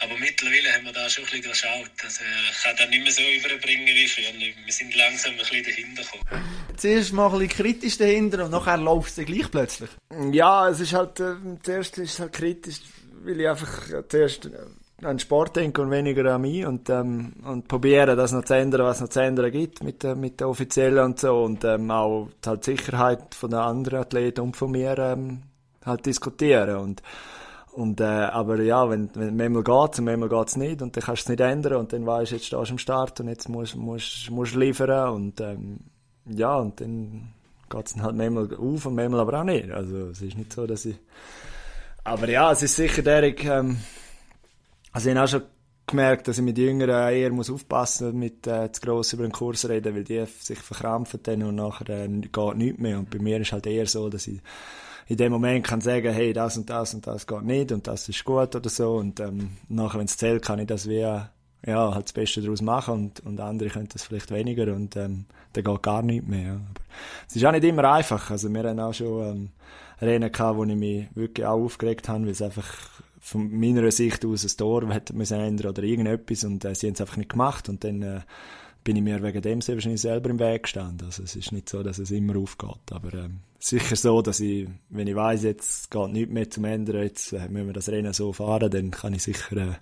Aber 0.00 0.18
mittlerweile 0.18 0.72
haben 0.72 0.84
wir 0.84 0.92
da 0.92 1.08
schon 1.08 1.24
ein 1.24 1.30
bisschen 1.30 1.50
geschaut. 1.50 1.90
Also 2.02 2.22
ich 2.50 2.62
kann 2.62 2.76
das 2.76 2.88
nicht 2.88 3.02
mehr 3.02 3.12
so 3.12 3.22
überbringen 3.22 3.86
wie 3.86 4.08
früher. 4.08 4.32
Wir 4.38 4.72
sind 4.72 4.94
langsam 4.94 5.32
ein 5.32 5.38
bisschen 5.38 5.64
dahinter 5.64 6.02
gekommen. 6.02 6.44
Zuerst 6.76 7.12
mal 7.12 7.26
ein 7.26 7.38
bisschen 7.38 7.48
kritisch 7.48 7.98
dahinter 7.98 8.44
und 8.44 8.50
nachher 8.50 8.76
läuft 8.76 9.10
es 9.10 9.16
dann 9.16 9.24
gleich 9.26 9.50
plötzlich. 9.50 9.90
Ja, 10.32 10.68
es 10.68 10.80
ist 10.80 10.92
halt, 10.92 11.20
äh, 11.20 11.34
zuerst 11.62 11.98
ist 11.98 12.14
es 12.14 12.20
halt 12.20 12.32
kritisch, 12.32 12.80
weil 13.22 13.40
ich 13.40 13.48
einfach 13.48 13.90
äh, 13.90 14.08
zuerst 14.08 14.50
an 15.02 15.18
Sport 15.18 15.56
denke 15.56 15.82
und 15.82 15.90
weniger 15.90 16.34
an 16.34 16.40
mich 16.40 16.64
und, 16.64 16.88
ähm, 16.88 17.34
und 17.44 17.68
probiere 17.68 18.16
das 18.16 18.32
noch 18.32 18.44
zu 18.44 18.54
ändern, 18.54 18.86
was 18.86 19.00
noch 19.00 19.08
zu 19.08 19.20
ändern 19.20 19.50
gibt 19.50 19.82
mit, 19.82 20.04
äh, 20.04 20.14
mit 20.14 20.40
der 20.40 20.48
Offiziellen 20.48 21.04
und 21.04 21.20
so 21.20 21.42
und 21.42 21.64
ähm, 21.64 21.90
auch 21.90 22.28
halt 22.44 22.66
die 22.66 22.76
Sicherheit 22.76 23.34
von 23.34 23.50
den 23.50 23.58
anderen 23.58 24.00
Athleten 24.00 24.40
und 24.40 24.56
von 24.56 24.70
mir 24.70 24.96
ähm, 24.98 25.42
halt 25.84 26.06
diskutieren 26.06 26.76
und 26.76 27.02
und, 27.74 28.00
äh, 28.00 28.04
aber 28.04 28.60
ja, 28.62 28.88
wenn, 28.88 29.10
wenn 29.14 29.36
manchmal 29.36 29.64
geht's 29.64 29.98
und 29.98 30.04
manchmal 30.04 30.28
geht's 30.28 30.56
nicht 30.56 30.80
und 30.80 30.96
dann 30.96 31.02
kannst 31.02 31.22
du 31.22 31.24
es 31.24 31.28
nicht 31.30 31.40
ändern 31.40 31.74
und 31.74 31.92
dann 31.92 32.06
weißt 32.06 32.30
du, 32.30 32.36
jetzt 32.36 32.46
stehst 32.46 32.68
du 32.68 32.72
am 32.72 32.78
Start 32.78 33.18
und 33.18 33.28
jetzt 33.28 33.48
musst 33.48 33.74
du 33.74 33.78
musst, 33.80 34.30
musst 34.30 34.54
liefern 34.54 35.12
und 35.12 35.40
ähm, 35.40 35.80
ja, 36.26 36.54
und 36.54 36.80
dann 36.80 37.32
geht's 37.68 37.94
dann 37.94 38.04
halt 38.04 38.14
manchmal 38.14 38.54
auf 38.54 38.86
und 38.86 38.94
manchmal 38.94 39.20
aber 39.20 39.40
auch 39.40 39.44
nicht. 39.44 39.72
Also 39.72 40.08
es 40.10 40.22
ist 40.22 40.38
nicht 40.38 40.52
so, 40.52 40.68
dass 40.68 40.84
ich... 40.84 40.96
Aber 42.04 42.28
ja, 42.28 42.52
es 42.52 42.62
ist 42.62 42.76
sicher 42.76 43.02
der, 43.02 43.24
ähm, 43.44 43.78
also 44.92 45.08
ich 45.08 45.16
habe 45.16 45.24
auch 45.24 45.28
schon 45.28 45.42
gemerkt, 45.86 46.28
dass 46.28 46.38
ich 46.38 46.44
mit 46.44 46.56
Jüngeren 46.56 47.12
eher 47.12 47.30
muss 47.30 47.50
aufpassen 47.50 48.16
mit 48.16 48.46
äh, 48.46 48.70
zu 48.70 48.80
gross 48.82 49.12
über 49.12 49.24
den 49.24 49.32
Kurs 49.32 49.68
reden, 49.68 49.94
weil 49.94 50.04
die 50.04 50.24
sich 50.38 50.60
verkrampfen 50.60 51.20
dann 51.24 51.42
und 51.42 51.56
nachher 51.56 51.88
äh, 51.88 52.08
geht 52.08 52.56
nichts 52.56 52.80
mehr. 52.80 53.00
Und 53.00 53.10
bei 53.10 53.18
mir 53.18 53.40
ist 53.40 53.52
halt 53.52 53.66
eher 53.66 53.86
so, 53.86 54.08
dass 54.08 54.28
ich 54.28 54.40
in 55.06 55.16
dem 55.16 55.32
Moment 55.32 55.66
kann 55.66 55.80
sagen, 55.80 56.12
hey, 56.12 56.32
das 56.32 56.56
und 56.56 56.70
das 56.70 56.94
und 56.94 57.06
das 57.06 57.26
geht 57.26 57.42
nicht 57.42 57.72
und 57.72 57.86
das 57.86 58.08
ist 58.08 58.24
gut 58.24 58.54
oder 58.56 58.70
so. 58.70 58.94
Und 58.96 59.20
ähm, 59.20 59.56
nachher, 59.68 59.98
wenn 59.98 60.06
es 60.06 60.16
zählt, 60.16 60.44
kann 60.44 60.58
ich 60.58 60.66
das 60.66 60.88
wie 60.88 61.06
ja, 61.66 61.94
halt 61.94 62.06
das 62.06 62.12
Beste 62.12 62.42
daraus 62.42 62.60
machen 62.60 62.94
und, 62.94 63.20
und 63.20 63.40
andere 63.40 63.70
können 63.70 63.88
das 63.92 64.04
vielleicht 64.04 64.30
weniger 64.30 64.74
und 64.74 64.96
ähm, 64.96 65.26
dann 65.52 65.64
geht 65.64 65.82
gar 65.82 66.02
nichts 66.02 66.28
mehr. 66.28 66.42
Ja. 66.42 66.52
Aber 66.54 66.80
es 67.28 67.36
ist 67.36 67.44
auch 67.44 67.52
nicht 67.52 67.64
immer 67.64 67.90
einfach. 67.90 68.30
Also 68.30 68.48
wir 68.50 68.64
haben 68.64 68.80
auch 68.80 68.92
schon 68.92 69.22
ähm, 69.22 69.48
Rennen 70.00 70.30
gehabt, 70.30 70.58
wo 70.58 70.64
ich 70.64 70.76
mich 70.76 71.08
wirklich 71.14 71.46
auch 71.46 71.62
aufgeregt 71.62 72.08
habe, 72.08 72.24
weil 72.24 72.30
es 72.30 72.42
einfach 72.42 72.66
von 73.20 73.50
meiner 73.58 73.90
Sicht 73.90 74.24
aus 74.26 74.44
ein 74.44 74.56
Tor 74.58 74.92
hätte 74.92 75.14
müssen 75.14 75.40
ändern 75.40 75.70
oder 75.70 75.82
irgendetwas 75.82 76.44
und 76.44 76.64
äh, 76.64 76.74
sie 76.74 76.88
haben 76.88 76.94
es 76.94 77.00
einfach 77.00 77.16
nicht 77.16 77.30
gemacht 77.30 77.68
und 77.70 77.82
dann 77.82 78.02
äh, 78.02 78.20
bin 78.84 78.96
ich 78.96 79.02
mir 79.02 79.22
wegen 79.22 79.42
dem 79.42 79.60
sehr 79.60 79.76
wahrscheinlich 79.76 80.02
selber 80.02 80.30
im 80.30 80.38
Weg 80.38 80.64
gestanden. 80.64 81.06
Also 81.06 81.22
es 81.22 81.34
ist 81.34 81.52
nicht 81.52 81.68
so, 81.68 81.82
dass 81.82 81.98
es 81.98 82.10
immer 82.10 82.36
aufgeht, 82.36 82.92
aber 82.92 83.14
ähm, 83.14 83.40
sicher 83.58 83.96
so, 83.96 84.20
dass 84.20 84.40
ich, 84.40 84.68
wenn 84.90 85.06
ich 85.06 85.16
weiß 85.16 85.42
jetzt 85.42 85.90
geht 85.90 86.10
nichts 86.10 86.32
mehr 86.32 86.50
zum 86.50 86.64
Ändern, 86.66 87.02
jetzt 87.02 87.32
äh, 87.32 87.48
müssen 87.48 87.66
wir 87.66 87.72
das 87.72 87.88
Rennen 87.88 88.12
so 88.12 88.32
fahren, 88.32 88.70
dann 88.70 88.90
kann 88.90 89.14
ich 89.14 89.22
sicher 89.22 89.56
äh, 89.56 89.72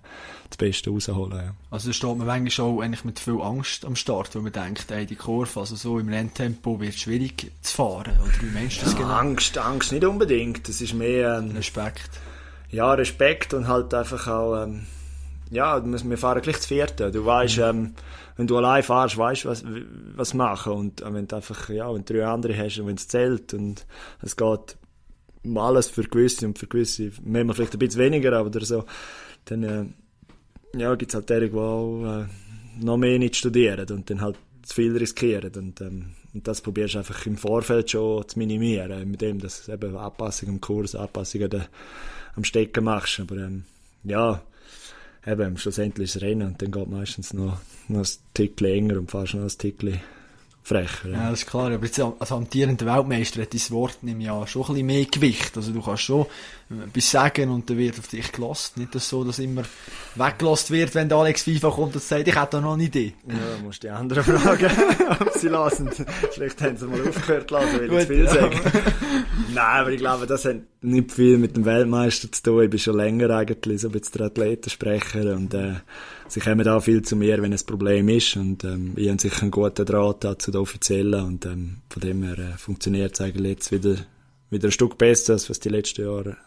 das 0.49 0.57
Beste 0.57 0.89
rausholen. 0.89 1.37
Ja. 1.37 1.55
Also 1.69 1.89
da 1.89 1.93
steht 1.93 2.17
man 2.17 2.27
manchmal 2.27 2.67
auch 2.67 2.81
eigentlich 2.81 3.03
mit 3.03 3.19
viel 3.19 3.41
Angst 3.41 3.83
am 3.83 3.95
Start, 3.95 4.33
weil 4.35 4.41
man 4.41 4.53
denkt, 4.53 4.89
ey, 4.89 5.05
die 5.05 5.15
Kurve, 5.15 5.59
also 5.59 5.75
so 5.75 5.99
im 5.99 6.07
Renntempo 6.07 6.79
wird 6.79 6.93
es 6.93 7.01
schwierig 7.01 7.51
zu 7.61 7.75
fahren, 7.75 8.17
oder 8.23 8.41
wie 8.41 8.53
meinst 8.53 8.77
du 8.77 8.85
das 8.85 8.93
ja, 8.93 8.99
genau? 8.99 9.13
Angst, 9.13 9.57
Angst 9.57 9.91
nicht 9.91 10.05
unbedingt, 10.05 10.67
das 10.67 10.79
ist 10.81 10.93
mehr... 10.93 11.39
Ähm, 11.39 11.51
Respekt 11.51 12.09
ja, 12.73 12.91
Respekt 12.93 13.53
und 13.53 13.67
halt 13.67 13.93
einfach 13.93 14.27
auch, 14.27 14.63
ähm, 14.63 14.87
ja, 15.51 15.79
wir 15.85 16.17
fahren 16.17 16.41
gleich 16.41 16.59
zu 16.59 16.69
vierten. 16.69 17.11
Du 17.11 17.23
weißt, 17.23 17.57
mhm. 17.57 17.63
ähm, 17.63 17.95
wenn 18.35 18.47
du 18.47 18.57
allein 18.57 18.83
fahrst, 18.83 19.17
weißt 19.17 19.45
du, 19.45 19.49
was, 19.49 19.63
was 20.15 20.33
machen. 20.33 20.73
Und 20.73 21.01
äh, 21.01 21.13
wenn 21.13 21.27
du 21.27 21.35
einfach, 21.35 21.69
ja, 21.69 21.93
wenn 21.93 22.05
du 22.05 22.13
drei 22.13 22.25
andere 22.25 22.57
hast 22.57 22.79
und 22.79 22.87
wenn 22.87 22.95
es 22.95 23.07
zählt 23.07 23.53
und 23.53 23.85
es 24.21 24.35
geht 24.35 24.77
um 25.43 25.57
alles 25.57 25.89
für 25.89 26.03
gewisse 26.03 26.45
und 26.45 26.57
für 26.57 26.67
gewisse, 26.67 27.11
manchmal 27.23 27.55
vielleicht 27.55 27.73
ein 27.73 27.79
bisschen 27.79 28.01
weniger, 28.01 28.33
aber 28.33 28.63
so, 28.65 28.85
dann, 29.45 29.63
äh, 29.63 29.85
ja, 30.77 30.95
gibt's 30.95 31.15
halt 31.15 31.29
derige, 31.29 31.51
die 31.51 31.59
auch, 31.59 32.21
äh, 32.21 32.25
noch 32.79 32.97
mehr 32.97 33.19
nicht 33.19 33.35
studieren 33.35 33.87
und 33.91 34.09
dann 34.09 34.21
halt 34.21 34.37
zu 34.63 34.75
viel 34.75 34.97
riskieren. 34.97 35.51
Und, 35.55 35.81
ähm, 35.81 36.13
und 36.33 36.47
das 36.47 36.61
probierst 36.61 36.95
du 36.95 36.99
einfach 36.99 37.25
im 37.25 37.37
Vorfeld 37.37 37.91
schon 37.91 38.27
zu 38.27 38.39
minimieren, 38.39 39.09
mit 39.09 39.21
dem, 39.21 39.39
dass 39.39 39.65
du 39.65 39.73
eben 39.73 39.95
Anpassungen 39.95 40.55
am 40.55 40.61
Kurs, 40.61 40.95
Anpassungen 40.95 41.65
am 42.35 42.43
Stecken 42.43 42.85
machst. 42.85 43.19
Aber 43.19 43.37
ähm, 43.37 43.65
ja, 44.03 44.41
eben, 45.25 45.57
schlussendlich 45.57 46.15
es 46.15 46.21
Rennen 46.21 46.47
und 46.47 46.61
dann 46.61 46.71
geht 46.71 46.89
meistens 46.89 47.33
noch, 47.33 47.59
noch 47.87 48.01
ein 48.01 48.07
Tick 48.33 48.59
länger 48.59 48.97
und 48.97 49.11
fast 49.11 49.33
noch 49.35 49.43
ein 49.43 49.57
Tick 49.57 49.81
frecher. 50.63 51.09
Ja. 51.09 51.15
ja, 51.15 51.29
das 51.29 51.41
ist 51.41 51.49
klar. 51.49 51.71
Aber 51.71 51.85
jetzt 51.85 51.99
als 51.99 52.31
amtierender 52.31 52.85
Weltmeister 52.85 53.41
hat 53.41 53.53
dein 53.53 53.69
Wort 53.69 54.01
nämlich 54.01 54.27
ja 54.27 54.47
schon 54.47 54.63
ein 54.63 54.67
bisschen 54.69 54.85
mehr 54.87 55.05
Gewicht. 55.05 55.57
Also 55.57 55.71
du 55.71 55.81
kannst 55.81 56.03
schon 56.03 56.25
etwas 56.81 57.11
sagen 57.11 57.49
und 57.49 57.69
dann 57.69 57.77
wird 57.77 57.99
auf 57.99 58.07
dich 58.07 58.31
gelost. 58.31 58.77
Nicht 58.77 58.95
dass 58.95 59.07
so, 59.07 59.23
dass 59.23 59.39
immer 59.39 59.63
weggelost 60.15 60.71
wird, 60.71 60.95
wenn 60.95 61.09
der 61.09 61.17
Alex 61.17 61.43
FIFA 61.43 61.69
kommt 61.69 61.95
und 61.95 62.03
sagt, 62.03 62.27
ich 62.27 62.35
hätte 62.35 62.49
da 62.51 62.61
noch 62.61 62.73
eine 62.73 62.83
Idee. 62.83 63.13
Ja, 63.27 63.35
du 63.57 63.63
musst 63.65 63.83
die 63.83 63.89
anderen 63.89 64.23
fragen, 64.23 64.71
ob 65.19 65.31
sie 65.33 65.47
lassen. 65.47 65.89
Vielleicht 66.31 66.61
haben 66.61 66.77
sie 66.77 66.87
mal 66.87 67.01
aufgehört 67.07 67.51
lassen, 67.51 67.79
weil 67.79 67.93
ich 67.93 68.07
zu 68.07 68.13
viel 68.13 68.27
sagen. 68.29 68.59
Nein, 69.53 69.81
aber 69.81 69.91
ich 69.91 69.99
glaube, 69.99 70.27
das 70.27 70.45
hat 70.45 70.57
nicht 70.81 71.11
viel 71.11 71.37
mit 71.37 71.55
dem 71.55 71.65
Weltmeister 71.65 72.31
zu 72.31 72.43
tun. 72.43 72.63
Ich 72.63 72.69
bin 72.69 72.79
schon 72.79 72.97
länger 72.97 73.29
eigentlich 73.31 73.81
so 73.81 73.87
ein 73.87 73.91
bisschen 73.91 74.17
der 74.17 74.27
Athletensprecher 74.27 75.35
und 75.35 75.53
äh, 75.53 75.75
sie 76.27 76.39
kommen 76.39 76.63
da 76.63 76.79
viel 76.79 77.01
zu 77.01 77.15
mir, 77.15 77.41
wenn 77.41 77.53
ein 77.53 77.65
Problem 77.65 78.09
ist 78.09 78.35
und 78.35 78.63
ähm, 78.63 78.93
ich 78.95 79.09
habe 79.09 79.21
sicher 79.21 79.41
einen 79.41 79.51
guten 79.51 79.85
Draht 79.85 80.41
zu 80.41 80.51
den 80.51 80.61
Offiziellen 80.61 81.23
und 81.23 81.45
ähm, 81.45 81.77
von 81.89 82.01
dem 82.01 82.23
her 82.23 82.37
äh, 82.37 82.57
funktioniert 82.57 83.13
es 83.13 83.21
eigentlich 83.21 83.53
jetzt 83.53 83.71
wieder, 83.71 83.95
wieder 84.49 84.67
ein 84.67 84.71
Stück 84.71 84.97
besser, 84.97 85.33
als 85.33 85.49
was 85.49 85.59
die 85.59 85.69
letzten 85.69 86.03
Jahre 86.03 86.37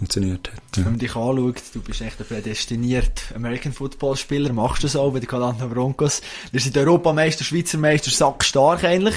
funktioniert 0.00 0.50
hat. 0.50 0.76
Ja. 0.76 0.84
Wenn 0.84 0.92
man 0.92 0.98
dich 0.98 1.14
anschaut, 1.14 1.62
du 1.74 1.82
bist 1.82 2.00
echt 2.00 2.18
ein 2.20 2.26
prädestiniert 2.26 3.32
American 3.34 3.72
Football 3.72 4.16
Spieler, 4.16 4.50
machst 4.50 4.82
du 4.82 4.86
das 4.86 4.96
auch 4.96 5.12
bei 5.12 5.20
den 5.20 5.28
Calanta 5.28 5.66
Broncos. 5.66 6.22
Wir 6.52 6.60
sind 6.60 6.78
Europameister, 6.78 7.44
Schweizer 7.44 7.76
Meister, 7.76 8.10
sackstark 8.10 8.82
eigentlich. 8.82 9.16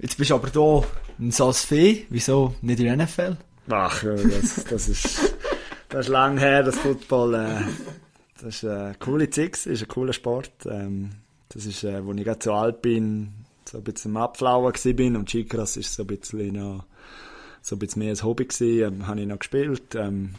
Jetzt 0.00 0.18
bist 0.18 0.30
du 0.30 0.34
aber 0.34 0.50
hier 0.50 0.88
ein 1.20 1.30
Salsfee, 1.30 2.06
wieso 2.10 2.56
nicht 2.60 2.80
in 2.80 2.86
der 2.86 3.06
NFL? 3.06 3.36
Ach, 3.70 4.02
das, 4.02 4.64
das 4.64 4.88
ist, 4.88 5.34
das 5.90 6.06
ist 6.06 6.08
lang 6.08 6.38
her, 6.38 6.64
das 6.64 6.76
Football, 6.76 7.34
äh, 7.34 7.60
das 8.42 8.56
ist 8.56 8.64
eine 8.64 8.96
coole 8.98 9.30
Zeit, 9.30 9.64
ist 9.64 9.82
ein 9.82 9.88
cooler 9.88 10.12
Sport. 10.12 10.50
Ähm, 10.68 11.10
das 11.50 11.66
ist, 11.66 11.84
äh, 11.84 12.04
wo 12.04 12.12
ich 12.12 12.24
gerade 12.24 12.40
so 12.42 12.52
alt 12.52 12.82
bin, 12.82 13.32
so 13.64 13.78
ein 13.78 13.84
bisschen 13.84 14.16
am 14.16 14.24
Abflauen 14.24 14.72
bin 14.96 15.14
und 15.14 15.28
Chikras 15.28 15.76
ist 15.76 15.94
so 15.94 16.02
ein 16.02 16.08
bisschen 16.08 16.54
noch, 16.54 16.84
so 17.66 17.74
ein 17.74 17.80
bisschen 17.80 17.98
mehr 17.98 18.12
ein 18.12 18.22
Hobby 18.22 18.44
gewesen, 18.44 19.00
ähm, 19.00 19.06
habe 19.08 19.20
ich 19.20 19.26
noch 19.26 19.40
gespielt. 19.40 19.96
Ähm, 19.96 20.34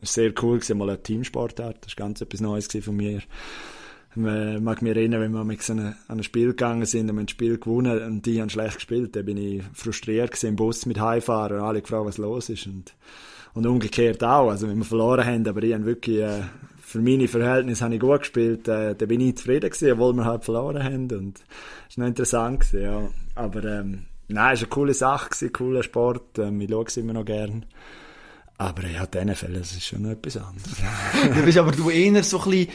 sehr 0.00 0.32
cool 0.42 0.56
gewesen, 0.56 0.78
mal 0.78 0.88
eine 0.88 1.02
Teamsportart, 1.02 1.84
das 1.84 1.98
war 1.98 2.06
ganz 2.06 2.22
etwas 2.22 2.40
Neues 2.40 2.68
von 2.68 2.96
mir. 2.96 3.18
Ich 3.18 4.16
mag 4.16 4.80
mich 4.80 4.96
erinnern, 4.96 5.20
wenn 5.20 5.32
wir 5.32 5.44
mit 5.44 5.68
an 5.68 5.94
ein 6.08 6.22
Spiel 6.22 6.48
gegangen 6.48 6.86
sind 6.86 7.10
und 7.10 7.16
wir 7.16 7.24
ein 7.24 7.28
Spiel 7.28 7.58
gewonnen 7.58 8.02
und 8.02 8.24
die 8.24 8.40
haben 8.40 8.48
schlecht 8.48 8.76
gespielt, 8.76 9.14
dann 9.14 9.26
bin 9.26 9.36
ich 9.36 9.62
frustriert 9.74 10.30
gewesen, 10.30 10.48
im 10.48 10.56
Bus 10.56 10.86
mit 10.86 10.98
heimfahren 10.98 11.58
und 11.58 11.64
alle 11.64 11.82
gefragt, 11.82 12.06
was 12.06 12.16
los 12.16 12.48
ist 12.48 12.66
und, 12.66 12.94
und 13.52 13.66
umgekehrt 13.66 14.24
auch, 14.24 14.48
also 14.48 14.68
wenn 14.68 14.78
wir 14.78 14.86
verloren 14.86 15.26
haben, 15.26 15.46
aber 15.46 15.62
ich 15.64 15.74
habe 15.74 15.84
wirklich 15.84 16.20
äh, 16.20 16.44
für 16.80 17.02
meine 17.02 17.28
Verhältnisse 17.28 17.84
habe 17.84 17.94
ich 17.94 18.00
gut 18.00 18.20
gespielt. 18.20 18.68
Äh, 18.68 18.94
da 18.94 19.04
bin 19.04 19.20
ich 19.20 19.36
zufrieden 19.36 19.68
gewesen, 19.68 19.92
obwohl 19.92 20.14
wir 20.14 20.24
halt 20.24 20.44
verloren 20.44 20.82
haben. 20.82 21.10
Und 21.10 21.40
es 21.90 21.98
war 21.98 22.04
noch 22.04 22.08
interessant 22.08 22.60
gewesen, 22.60 22.82
ja. 22.82 23.08
Aber, 23.34 23.64
ähm, 23.64 24.06
nein, 24.28 24.54
es 24.54 24.60
war 24.60 24.66
eine 24.66 24.74
coole 24.74 24.94
Sache 24.94 25.30
gewesen, 25.30 25.52
cooler 25.52 25.82
Sport. 25.82 26.38
Ähm, 26.38 26.60
ich 26.60 26.70
schaue 26.70 26.84
es 26.86 26.96
immer 26.96 27.12
noch 27.12 27.24
gern. 27.24 27.66
Aber 28.58 28.86
ja, 28.86 29.04
in 29.04 29.10
diesen 29.10 29.34
Fällen 29.34 29.60
ist 29.60 29.76
es 29.76 29.84
schon 29.84 30.02
noch 30.02 30.10
etwas 30.10 30.38
anderes. 30.38 30.76
du 31.34 31.42
bist 31.42 31.58
aber 31.58 31.72
du 31.72 31.90
eher 31.90 32.22
so 32.22 32.40
ein 32.40 32.50
bisschen, 32.50 32.68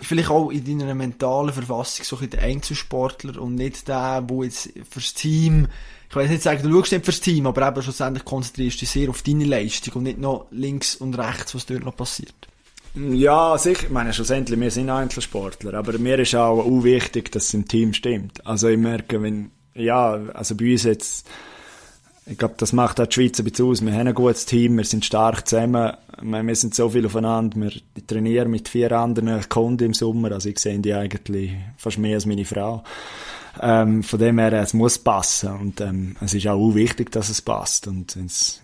vielleicht 0.00 0.30
auch 0.30 0.50
in 0.50 0.78
deiner 0.78 0.94
mentalen 0.94 1.52
Verfassung 1.52 2.04
so 2.04 2.16
ein 2.16 2.20
bisschen 2.20 2.30
der 2.30 2.42
Einzelsportler 2.42 3.40
und 3.40 3.54
nicht 3.54 3.86
der, 3.86 4.22
der 4.22 4.44
jetzt 4.44 4.70
fürs 4.90 5.14
Team, 5.14 5.68
ich 6.08 6.16
weiß 6.16 6.28
nicht 6.28 6.42
sagen, 6.42 6.62
du 6.64 6.76
schaust 6.76 6.90
nicht 6.90 7.04
fürs 7.04 7.20
Team, 7.20 7.46
aber 7.46 7.68
eben 7.68 7.82
schlussendlich 7.82 8.24
konzentrierst 8.24 8.76
du 8.76 8.80
dich 8.80 8.90
sehr 8.90 9.08
auf 9.08 9.22
deine 9.22 9.44
Leistung 9.44 9.94
und 9.94 10.02
nicht 10.02 10.18
noch 10.18 10.46
links 10.50 10.96
und 10.96 11.16
rechts, 11.16 11.54
was 11.54 11.66
dort 11.66 11.84
noch 11.84 11.94
passiert. 11.94 12.48
Ja, 12.96 13.56
sicher. 13.56 13.84
Ich 13.84 13.90
meine, 13.90 14.12
schlussendlich, 14.12 14.58
wir 14.58 14.70
sind 14.72 14.90
Einzelsportler, 14.90 15.74
aber 15.74 15.96
mir 15.98 16.18
ist 16.18 16.34
auch, 16.34 16.58
auch 16.58 16.82
wichtig, 16.82 17.30
dass 17.30 17.44
es 17.44 17.54
im 17.54 17.68
Team 17.68 17.94
stimmt. 17.94 18.44
Also 18.44 18.66
ich 18.66 18.78
merke, 18.78 19.22
wenn, 19.22 19.52
ja, 19.80 20.12
also 20.34 20.54
bei 20.54 20.72
uns 20.72 20.84
jetzt, 20.84 21.28
ich 22.26 22.38
glaube, 22.38 22.54
das 22.58 22.72
macht 22.72 23.00
auch 23.00 23.06
die 23.06 23.14
Schweiz 23.14 23.38
ein 23.38 23.44
bisschen 23.44 23.66
aus. 23.66 23.84
Wir 23.84 23.92
haben 23.92 24.08
ein 24.08 24.14
gutes 24.14 24.46
Team, 24.46 24.76
wir 24.76 24.84
sind 24.84 25.04
stark 25.04 25.48
zusammen, 25.48 25.92
wir 26.22 26.56
sind 26.56 26.74
so 26.74 26.88
viel 26.90 27.06
aufeinander, 27.06 27.60
wir 27.60 27.72
trainieren 28.06 28.50
mit 28.50 28.68
vier 28.68 28.92
anderen 28.92 29.48
Kunden 29.48 29.84
im 29.84 29.94
Sommer, 29.94 30.32
also 30.32 30.48
ich 30.48 30.58
sehe 30.58 30.78
die 30.78 30.94
eigentlich 30.94 31.52
fast 31.76 31.98
mehr 31.98 32.14
als 32.14 32.26
meine 32.26 32.44
Frau. 32.44 32.82
Ähm, 33.60 34.04
von 34.04 34.20
dem 34.20 34.38
her, 34.38 34.52
es 34.52 34.74
muss 34.74 34.98
passen 34.98 35.50
und 35.50 35.80
ähm, 35.80 36.16
es 36.20 36.34
ist 36.34 36.46
auch 36.46 36.74
wichtig, 36.74 37.10
dass 37.10 37.30
es 37.30 37.42
passt 37.42 37.88
und 37.88 38.16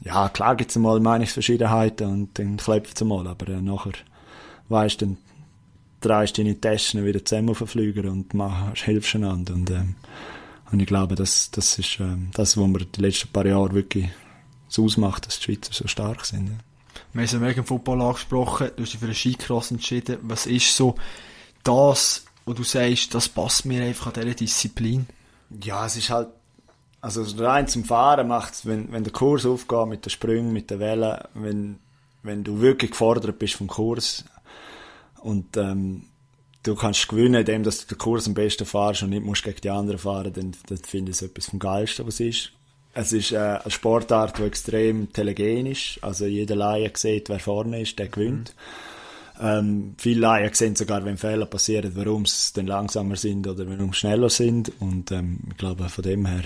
ja, 0.05 0.29
klar 0.29 0.55
gibt 0.55 0.71
es 0.71 0.77
mal 0.77 1.01
Meinungsverschiedenheiten 1.01 2.07
und 2.07 2.39
dann 2.39 2.57
klopft 2.57 2.97
es 2.97 3.05
mal, 3.05 3.27
aber 3.27 3.49
äh, 3.49 3.61
nachher 3.61 3.95
weißt, 4.69 5.03
dann 5.03 5.17
drehst 6.01 6.39
du 6.39 6.43
deine 6.43 6.61
Taschen 6.61 7.05
wieder 7.05 7.25
zusammen 7.25 7.51
auf 7.51 7.59
den 7.59 7.67
Flüger 7.67 8.11
und 8.11 8.35
machst, 8.35 8.85
hilfst 8.85 9.15
einander. 9.15 9.55
Und, 9.55 9.71
ähm, 9.71 9.95
und 10.73 10.81
ich 10.81 10.87
glaube, 10.87 11.15
das, 11.15 11.51
das 11.51 11.79
ist 11.79 11.99
ähm, 12.01 12.31
das, 12.35 12.57
was 12.57 12.67
wir 12.67 12.85
die 12.85 13.01
letzten 13.01 13.29
paar 13.29 13.47
Jahre 13.47 13.73
wirklich 13.73 14.09
so 14.69 14.85
ausmacht, 14.85 15.27
dass 15.27 15.39
die 15.39 15.45
Schweizer 15.45 15.73
so 15.73 15.87
stark 15.87 16.25
sind. 16.25 16.49
Ja. 16.49 16.55
Wir 17.13 17.21
haben 17.21 17.25
es 17.25 17.35
American 17.35 17.65
Football 17.65 18.03
angesprochen, 18.03 18.71
du 18.77 18.83
hast 18.83 18.93
dich 18.93 19.01
für 19.01 19.07
einen 19.07 19.15
Skicross 19.15 19.71
entschieden. 19.71 20.19
Was 20.23 20.47
ist 20.47 20.77
so 20.77 20.97
das, 21.63 22.25
wo 22.45 22.53
du 22.53 22.63
sagst, 22.63 23.15
das 23.15 23.29
passt 23.29 23.65
mir 23.65 23.83
einfach 23.83 24.09
an 24.09 24.15
dieser 24.15 24.35
Disziplin? 24.35 25.07
Ja, 25.63 25.87
es 25.87 25.97
ist 25.97 26.11
halt, 26.11 26.29
also 27.01 27.23
rein 27.45 27.69
zum 27.69 27.85
Fahren 27.85 28.29
macht 28.29 28.55
es, 28.55 28.67
wenn, 28.67 28.91
wenn 28.93 29.05
der 29.05 29.13
Kurs 29.13 29.47
aufgeht 29.47 29.87
mit 29.87 30.05
den 30.05 30.11
Sprüngen, 30.11 30.53
mit 30.53 30.71
den 30.71 30.81
Wellen, 30.81 31.19
wenn, 31.35 31.79
wenn 32.23 32.45
du 32.45 32.61
wirklich 32.61 32.91
gefordert 32.91 33.39
bist 33.39 33.55
vom 33.55 33.69
Kurs, 33.69 34.25
und 35.27 35.57
ähm, 35.57 36.05
du 36.67 36.75
kannst 36.75 37.09
gewinnen, 37.09 37.37
indem 37.37 37.63
du 37.63 37.71
den 37.71 37.99
Kurs 37.99 38.27
am 38.27 38.35
besten 38.35 38.67
fahrst 38.67 39.03
und 39.03 39.11
nicht 39.11 39.25
musst 39.25 39.45
gegen 39.45 39.61
die 39.61 39.71
anderen 39.71 39.99
fahren, 39.99 40.33
dann, 40.33 40.53
dann 40.69 40.79
finde 40.79 41.11
ich 41.11 41.17
es 41.17 41.23
etwas 41.23 41.47
vom 41.51 41.59
Geilsten, 41.59 42.07
was 42.07 42.21
ist. 42.21 42.53
Es 42.95 43.13
ist 43.13 43.33
äh, 43.33 43.37
eine 43.37 43.71
Sportart, 43.71 44.39
die 44.39 44.45
extrem 44.45 45.13
telegen 45.13 45.67
ist. 45.67 45.99
Also 46.03 46.25
jeder 46.25 46.57
Laie 46.57 46.91
sieht, 46.95 47.29
wer 47.29 47.39
vorne 47.39 47.83
ist, 47.83 47.99
der 47.99 48.09
gewinnt. 48.09 48.55
Mhm. 49.39 49.47
Ähm, 49.47 49.95
viele 49.99 50.21
Laien 50.21 50.55
sehen 50.55 50.77
sogar, 50.77 51.05
wenn 51.05 51.19
Fehler 51.19 51.45
passieren, 51.45 51.93
warum 51.95 52.25
sie 52.25 52.55
dann 52.55 52.67
langsamer 52.67 53.17
sind 53.17 53.47
oder 53.47 53.69
warum 53.69 53.93
sie 53.93 53.99
schneller 53.99 54.31
sind. 54.31 54.73
Und 54.81 55.13
ähm, 55.13 55.41
ich 55.51 55.59
glaube, 55.59 55.89
von 55.91 56.03
dem 56.03 56.25
her 56.25 56.45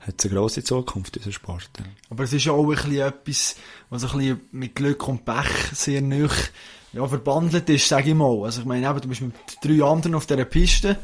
hat 0.00 0.14
es 0.18 0.24
eine 0.24 0.34
grosse 0.34 0.64
Zukunft, 0.64 1.14
dieser 1.14 1.32
Sport. 1.32 1.70
Aber 2.10 2.24
es 2.24 2.32
ist 2.32 2.48
auch 2.48 2.62
ein 2.62 2.74
bisschen 2.74 2.98
etwas, 2.98 3.56
was 3.90 4.04
ein 4.04 4.18
bisschen 4.18 4.40
mit 4.50 4.74
Glück 4.74 5.06
und 5.06 5.24
Pech 5.24 5.70
sehr 5.72 6.02
nöch 6.02 6.50
ja, 6.94 7.06
verbandelt 7.06 7.68
ist, 7.68 7.88
sage 7.88 8.10
ich 8.10 8.14
mal. 8.14 8.44
Also 8.44 8.60
ich 8.60 8.66
meine, 8.66 8.88
eben, 8.88 9.00
du 9.00 9.08
bist 9.08 9.20
mit 9.20 9.34
drei 9.62 9.84
anderen 9.84 10.14
auf 10.14 10.26
dieser 10.26 10.44
Piste, 10.44 10.96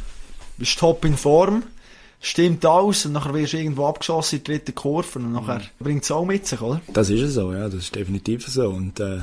bist 0.56 0.78
top 0.78 1.04
in 1.04 1.16
Form, 1.16 1.62
stimmt 2.20 2.64
alles 2.64 3.06
und 3.06 3.12
nachher 3.12 3.34
wirst 3.34 3.54
du 3.54 3.58
irgendwo 3.58 3.86
abgeschossen 3.86 4.38
in 4.38 4.44
die 4.44 4.52
dritte 4.52 4.72
Kurve 4.72 5.18
und 5.18 5.32
nachher 5.32 5.58
mhm. 5.58 5.84
bringt 5.84 6.04
es 6.04 6.10
auch 6.10 6.24
mit 6.24 6.46
sich, 6.46 6.60
oder? 6.60 6.80
Das 6.92 7.10
ist 7.10 7.34
so, 7.34 7.52
ja, 7.52 7.68
das 7.68 7.74
ist 7.74 7.94
definitiv 7.94 8.46
so 8.46 8.68
und 8.68 9.00
äh, 9.00 9.20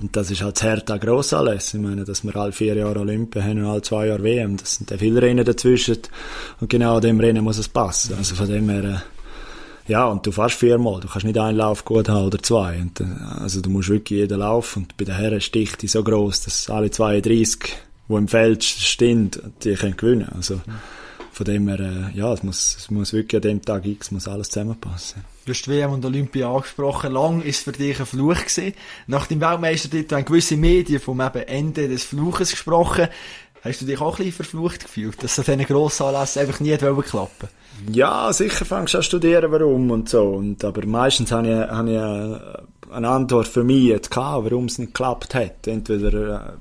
und 0.00 0.16
das 0.16 0.30
ist 0.30 0.42
halt 0.42 0.56
das 0.56 0.62
Hertha 0.64 0.96
gross 0.96 1.32
alles. 1.32 1.72
Ich 1.72 1.80
meine, 1.80 2.04
dass 2.04 2.24
wir 2.24 2.34
alle 2.34 2.52
vier 2.52 2.74
Jahre 2.74 2.98
Olympia 2.98 3.42
haben 3.42 3.58
und 3.62 3.66
alle 3.66 3.82
zwei 3.82 4.08
Jahre 4.08 4.24
WM, 4.24 4.56
das 4.56 4.74
sind 4.74 4.90
ja 4.90 4.98
viele 4.98 5.22
Rennen 5.22 5.44
dazwischen 5.44 5.98
und 6.60 6.68
genau 6.68 6.96
an 6.96 7.02
dem 7.02 7.20
Rennen 7.20 7.44
muss 7.44 7.58
es 7.58 7.68
passen. 7.68 8.14
Also 8.18 8.34
von 8.34 8.48
dem 8.48 8.68
her, 8.68 8.84
äh, 8.84 8.98
ja, 9.86 10.06
und 10.06 10.26
du 10.26 10.32
fährst 10.32 10.56
viermal. 10.56 11.00
Du 11.00 11.08
kannst 11.08 11.26
nicht 11.26 11.38
einen 11.38 11.58
Lauf 11.58 11.84
gut 11.84 12.08
haben 12.08 12.26
oder 12.26 12.42
zwei. 12.42 12.78
Und, 12.80 13.00
äh, 13.00 13.04
also 13.40 13.60
du 13.60 13.70
musst 13.70 13.88
wirklich 13.88 14.20
jeden 14.20 14.38
Lauf. 14.38 14.76
Und 14.76 14.96
bei 14.96 15.04
den 15.04 15.16
Herren 15.16 15.38
ist 15.38 15.54
die 15.54 15.86
so 15.86 16.02
groß, 16.02 16.42
dass 16.42 16.70
alle 16.70 16.90
32, 16.90 17.58
die 18.08 18.14
im 18.14 18.28
Feld 18.28 18.64
stehen, 18.64 19.30
die 19.62 19.74
können 19.74 19.96
gewinnen. 19.96 20.28
Also 20.34 20.60
von 21.32 21.44
dem 21.44 21.68
her, 21.68 21.80
äh, 21.80 22.16
ja, 22.16 22.32
es 22.32 22.42
muss, 22.42 22.76
es 22.78 22.90
muss 22.90 23.12
wirklich 23.12 23.42
an 23.42 23.48
dem 23.48 23.62
Tag 23.62 23.84
X 23.84 24.10
muss 24.10 24.28
alles 24.28 24.50
zusammenpassen. 24.50 25.24
Du 25.44 25.52
hast 25.52 25.68
WM 25.68 25.92
und 25.92 26.04
Olympia 26.04 26.50
angesprochen. 26.50 27.12
Lang 27.12 27.42
ist 27.42 27.64
für 27.64 27.72
dich 27.72 28.00
ein 28.00 28.06
Fluch 28.06 28.38
gewesen. 28.38 28.72
Nach 29.06 29.26
dem 29.26 29.40
Weltmeistertitel 29.40 30.14
haben 30.14 30.24
gewisse 30.24 30.56
Medien 30.56 31.00
vom 31.00 31.20
Ende 31.20 31.88
des 31.88 32.04
Fluches 32.04 32.52
gesprochen. 32.52 33.08
Hast 33.64 33.80
du 33.80 33.86
dich 33.86 33.98
auch 33.98 34.18
ein 34.18 34.26
bisschen 34.26 34.32
verflucht 34.32 34.82
gefühlt, 34.82 35.22
dass 35.22 35.38
an 35.38 35.46
diesen 35.46 35.64
grossen 35.64 36.04
Anlässen 36.04 36.42
einfach 36.42 36.60
nie 36.60 36.76
klappen 36.76 37.48
Ja, 37.90 38.30
sicher 38.30 38.66
fängst 38.66 38.92
du 38.92 38.98
an 38.98 39.04
studieren, 39.04 39.50
warum 39.50 39.90
und 39.90 40.10
so. 40.10 40.22
Und, 40.22 40.62
aber 40.62 40.84
meistens 40.86 41.32
habe 41.32 41.48
ich, 41.48 41.54
habe 41.54 41.90
ich 41.90 42.92
eine 42.94 43.08
Antwort 43.08 43.48
für 43.48 43.64
mich 43.64 43.84
jetzt 43.84 44.14
warum 44.44 44.66
es 44.66 44.78
nicht 44.78 44.92
geklappt 44.92 45.34
hat. 45.34 45.66
Entweder 45.66 46.58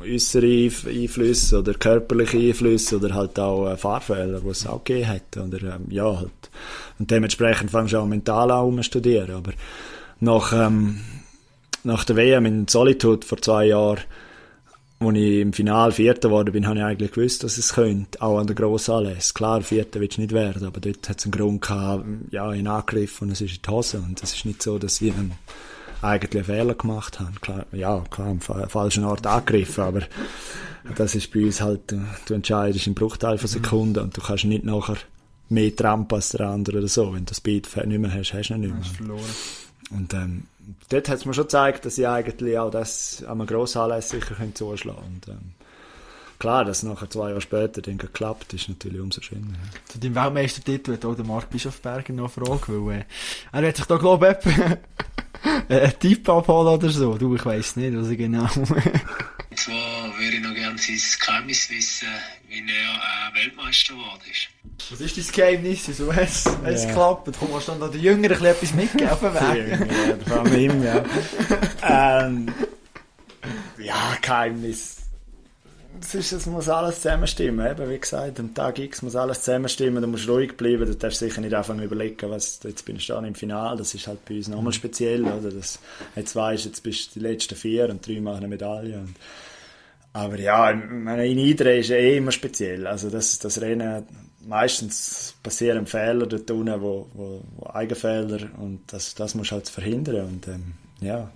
äh, 0.00 0.14
äußere 0.14 0.68
Einflüsse 0.88 1.60
oder 1.60 1.74
körperliche 1.74 2.38
Einflüsse 2.38 2.96
oder 2.96 3.14
halt 3.14 3.38
auch 3.38 3.70
äh, 3.70 3.76
Fahrfehler, 3.76 4.40
die 4.40 4.48
es 4.48 4.66
auch 4.66 4.82
gegeben 4.82 5.10
hat. 5.10 5.36
Oder, 5.36 5.76
ähm, 5.76 5.86
ja, 5.90 6.16
halt. 6.16 6.50
Und 6.98 7.08
dementsprechend 7.08 7.70
fängst 7.70 7.92
du 7.92 7.98
auch 7.98 8.06
mental 8.06 8.50
an 8.50 8.76
zu 8.78 8.82
studieren. 8.82 9.30
Aber 9.30 9.52
nach, 10.18 10.52
ähm, 10.52 10.98
nach 11.84 12.02
der 12.02 12.16
WM 12.16 12.46
in 12.46 12.66
Solitude 12.66 13.24
vor 13.24 13.40
zwei 13.40 13.66
Jahren 13.66 14.00
als 15.06 15.16
ich 15.16 15.40
im 15.40 15.52
Finale 15.52 15.92
Vierter 15.92 16.28
geworden 16.28 16.52
bin, 16.52 16.66
habe 16.66 16.78
ich 16.78 16.84
eigentlich 16.84 17.12
gewusst, 17.12 17.44
dass 17.44 17.58
es 17.58 17.74
könnte, 17.74 18.20
auch 18.20 18.38
an 18.38 18.46
der 18.46 18.56
grossen 18.56 18.94
Anlässe. 18.94 19.34
Klar, 19.34 19.62
Vierter 19.62 20.00
willst 20.00 20.16
du 20.16 20.22
nicht 20.22 20.32
werden, 20.32 20.64
aber 20.64 20.80
dort 20.80 21.08
hat 21.08 21.18
es 21.18 21.24
einen 21.24 21.32
Grund 21.32 21.62
gehabt, 21.62 22.04
ja, 22.30 22.52
in 22.52 22.66
Angriff 22.66 23.22
und 23.22 23.30
es 23.30 23.40
ist 23.40 23.56
in 23.56 23.62
die 23.62 23.70
Hose. 23.70 23.98
Und 23.98 24.22
es 24.22 24.34
ist 24.34 24.44
nicht 24.44 24.62
so, 24.62 24.78
dass 24.78 25.00
ich 25.00 25.12
einen, 25.12 25.32
eigentlich 26.00 26.34
einen 26.34 26.56
Fehler 26.56 26.74
gemacht 26.74 27.20
habe. 27.20 27.32
Klar, 27.40 27.66
ja, 27.72 28.04
klar, 28.10 28.28
am 28.28 28.40
falschen 28.40 29.04
Ort 29.04 29.26
angegriffen, 29.26 29.84
aber 29.84 30.02
das 30.96 31.14
ist 31.14 31.32
bei 31.32 31.44
uns 31.44 31.60
halt, 31.60 31.94
du 32.26 32.34
entscheidest 32.34 32.86
im 32.86 32.94
Bruchteil 32.94 33.38
von 33.38 33.48
Sekunden 33.48 34.00
und 34.00 34.16
du 34.16 34.20
kannst 34.20 34.44
nicht 34.44 34.64
nachher 34.64 34.96
mehr 35.48 35.74
trampen 35.74 36.16
als 36.16 36.30
der 36.30 36.48
andere 36.48 36.78
oder 36.78 36.88
so. 36.88 37.12
Wenn 37.12 37.20
du 37.20 37.26
das 37.26 37.40
Beat 37.40 37.68
nicht 37.86 37.98
mehr 37.98 38.12
hast, 38.12 38.32
hast 38.32 38.48
du 38.48 38.54
ihn 38.54 38.60
nicht 38.60 38.74
mehr. 38.74 38.84
verloren. 38.84 39.20
Und 39.90 40.14
ähm, 40.14 40.44
dort 40.88 41.08
hat 41.08 41.18
es 41.18 41.24
mir 41.24 41.34
schon 41.34 41.44
gezeigt, 41.44 41.84
dass 41.84 41.98
ich 41.98 42.06
eigentlich 42.06 42.58
auch 42.58 42.70
das 42.70 43.22
an 43.24 43.40
einem 43.40 43.46
grossen 43.46 44.00
sicher 44.00 44.36
zuschlagen 44.54 45.20
könnte. 45.22 45.28
Und, 45.28 45.28
ähm, 45.28 45.52
klar, 46.38 46.64
dass 46.64 46.78
es 46.78 46.82
nachher 46.82 47.08
zwei 47.10 47.28
Jahre 47.28 47.40
später 47.40 47.82
dann 47.82 47.98
geklappt 47.98 48.52
ist 48.52 48.68
natürlich 48.68 49.00
umso 49.00 49.20
schöner. 49.20 49.46
Ja. 49.52 49.92
Zu 49.92 49.98
deinem 49.98 50.14
Weltmeistertitel 50.14 50.94
hat 50.94 51.04
auch 51.04 51.14
der 51.14 51.24
Marc 51.24 51.50
Bischofberger 51.50 52.12
noch 52.12 52.36
eine 52.36 52.46
Frage, 52.46 52.86
weil 52.86 53.00
äh, 53.00 53.04
er 53.52 53.68
hat 53.68 53.76
sich 53.76 53.86
da 53.86 53.96
glaube 53.96 54.38
ich 54.40 54.48
einen 55.68 55.98
Tipp 55.98 56.28
abholen 56.28 56.74
oder 56.74 56.90
so. 56.90 57.14
Du, 57.16 57.34
ich 57.34 57.44
weiss 57.44 57.76
nicht, 57.76 57.96
was 57.96 58.08
ich 58.08 58.18
genau... 58.18 58.46
Würde 60.22 60.36
ich 60.36 60.42
noch 60.42 60.54
gerne 60.54 60.78
sein 60.78 61.00
Geheimnis 61.20 61.68
wissen, 61.68 62.06
wie 62.48 62.60
er 62.60 62.62
äh, 62.62 63.44
Weltmeister 63.44 63.94
geworden 63.94 64.20
ist. 64.30 64.90
Was 64.92 65.00
ist 65.00 65.16
dein 65.16 65.34
Geheimnis? 65.34 65.88
Wieso 65.88 66.14
hat 66.14 66.28
es 66.28 66.46
yeah. 66.46 66.86
geklappt? 66.86 67.28
Komm, 67.40 67.52
hast 67.54 67.66
du 67.66 67.72
dann 67.72 67.90
den 67.90 68.00
Jüngeren 68.00 68.44
etwas 68.44 68.72
mitgegeben 68.72 69.10
auf 69.10 69.18
dem 69.18 69.34
Weg? 69.34 69.90
ja, 70.08 70.16
vor 70.24 70.40
allem 70.42 70.60
ihm, 70.60 70.84
ja. 70.84 71.04
ähm, 72.22 72.54
ja, 73.78 74.16
Geheimnis. 74.22 74.98
Es, 76.00 76.14
ist, 76.14 76.30
es 76.30 76.46
muss 76.46 76.68
alles 76.68 77.02
zusammenstimmen. 77.02 77.68
Eben, 77.68 77.90
wie 77.90 77.98
gesagt, 77.98 78.38
am 78.38 78.54
Tag 78.54 78.78
X 78.78 79.02
muss 79.02 79.16
alles 79.16 79.42
zusammenstimmen. 79.42 80.02
Du 80.02 80.08
musst 80.08 80.28
ruhig 80.28 80.56
bleiben. 80.56 80.86
Du 80.86 80.94
darfst 80.94 81.18
sicher 81.18 81.40
nicht 81.40 81.54
anfangen 81.54 81.82
überlegen, 81.82 82.30
was, 82.30 82.60
jetzt 82.62 82.84
bin 82.84 82.94
ich 82.94 83.08
dann 83.08 83.24
im 83.24 83.34
Finale. 83.34 83.76
Das 83.76 83.92
ist 83.92 84.06
halt 84.06 84.24
bei 84.24 84.36
uns 84.36 84.46
nochmal 84.46 84.72
speziell. 84.72 85.24
Oder? 85.24 85.50
Das, 85.50 85.80
jetzt 86.14 86.36
weißt 86.36 86.66
jetzt 86.66 86.84
bist 86.84 87.16
du 87.16 87.18
die 87.18 87.26
letzten 87.26 87.56
vier 87.56 87.88
und 87.88 88.06
drei 88.06 88.20
machen 88.20 88.38
eine 88.38 88.48
Medaille. 88.48 88.98
Und, 88.98 89.16
aber 90.12 90.38
ja, 90.38 90.74
meine, 90.74 91.26
in 91.26 91.38
Idre 91.38 91.78
ist 91.78 91.90
eh 91.90 92.16
immer 92.18 92.32
speziell. 92.32 92.86
Also 92.86 93.08
das, 93.08 93.38
das 93.38 93.60
Rennen, 93.60 94.06
meistens 94.46 95.34
passieren 95.42 95.86
Fehler 95.86 96.26
dort 96.26 96.50
unten, 96.50 96.80
wo, 96.82 97.08
wo, 97.14 97.42
wo 97.56 97.66
Eigenfehler 97.70 98.50
und 98.58 98.80
das, 98.88 99.14
das 99.14 99.34
musst 99.34 99.50
du 99.50 99.54
halt 99.56 99.68
verhindern. 99.68 100.26
Und 100.26 100.48
ähm, 100.48 100.74
ja, 101.00 101.30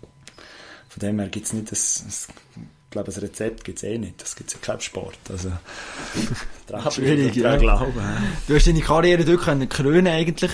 von 0.89 1.01
dem 1.01 1.19
her 1.19 1.29
gibt 1.29 1.47
es 1.47 1.53
nicht 1.53 1.73
das, 1.73 2.03
das 2.05 2.29
ich 2.87 2.91
glaube, 2.91 3.13
das 3.13 3.21
Rezept 3.21 3.65
gibt 3.65 3.79
es 3.79 3.85
eh 3.85 3.99
nicht. 3.99 4.23
Das 4.23 4.37
gibt 4.37 4.49
es 4.49 4.55
ja 4.55 4.61
keinen 4.61 4.81
Sport. 4.81 5.19
Also, 5.29 5.53
Schwierig, 6.91 7.37
ja. 7.37 7.57
Glauben. 7.57 8.01
Du 8.47 8.55
hast 8.55 8.67
deine 8.67 8.81
Karriere 8.81 9.25
dort 9.25 9.69
krönen 9.69 10.07
eigentlich. 10.07 10.53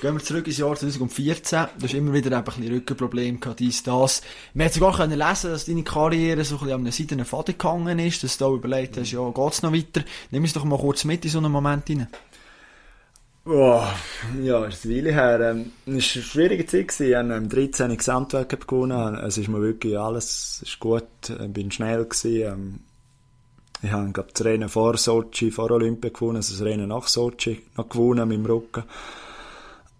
Gehen 0.00 0.14
wir 0.14 0.22
zurück 0.22 0.46
ins 0.46 0.58
Jahr 0.58 0.74
2014. 0.74 1.66
Du 1.78 1.84
hast 1.84 1.94
immer 1.94 2.12
wieder 2.12 2.36
ein 2.36 2.44
bisschen 2.44 2.68
Rückenprobleme 2.68 3.38
gehabt, 3.38 3.60
dies, 3.60 3.82
das. 3.82 4.22
Man 4.52 4.66
hat 4.66 4.74
sogar 4.74 4.96
können 4.96 5.18
lesen, 5.18 5.50
dass 5.50 5.66
deine 5.66 5.84
Karriere 5.84 6.44
so 6.44 6.56
ein 6.56 6.58
bisschen 6.60 6.74
an 6.74 6.80
einer 6.80 6.92
seidenen 6.92 7.24
Faden 7.24 7.56
gegangen 7.56 7.98
ist, 8.00 8.22
dass 8.22 8.36
du 8.36 8.44
da 8.44 8.50
überlegt 8.50 8.96
hast, 8.96 9.12
ja, 9.12 9.30
geht's 9.30 9.62
noch 9.62 9.72
weiter? 9.72 10.04
Nimm 10.30 10.42
uns 10.42 10.52
doch 10.52 10.64
mal 10.64 10.78
kurz 10.78 11.04
mit 11.04 11.24
in 11.24 11.30
so 11.30 11.38
einen 11.38 11.52
Moment 11.52 11.88
rein. 11.88 12.08
Oh, 13.46 13.82
ja, 14.42 14.64
ist 14.64 14.86
eine 14.86 14.96
Weile 14.96 15.12
her. 15.12 15.40
Ähm, 15.40 15.72
es 15.84 15.86
war 15.86 15.92
eine 15.92 16.00
schwierige 16.02 16.66
Zeit. 16.66 16.88
Gewesen. 16.88 17.08
Ich 17.10 17.14
habe 17.14 17.34
im 17.34 17.48
13. 17.48 17.96
Gesamtweltcup 17.96 18.66
gewonnen. 18.66 19.16
Es 19.16 19.36
ist 19.36 19.48
mir 19.48 19.60
wirklich 19.60 19.98
alles 19.98 20.62
ist 20.62 20.80
gut. 20.80 21.04
Ich 21.28 21.52
bin 21.52 21.70
schnell. 21.70 22.04
Gewesen. 22.04 22.42
Ähm, 22.42 22.80
ich 23.82 23.92
habe 23.92 24.10
glaub, 24.12 24.32
das 24.32 24.46
Rennen 24.46 24.70
vor 24.70 24.96
Sochi, 24.96 25.50
vor 25.50 25.70
Olympia 25.70 26.10
gewonnen, 26.10 26.36
also 26.36 26.54
das 26.54 26.64
Rennen 26.64 26.88
nach 26.88 27.06
Sochi 27.06 27.60
noch 27.76 27.90
gewonnen 27.90 28.26
mit 28.28 28.38
dem 28.38 28.46
Rücken. 28.46 28.84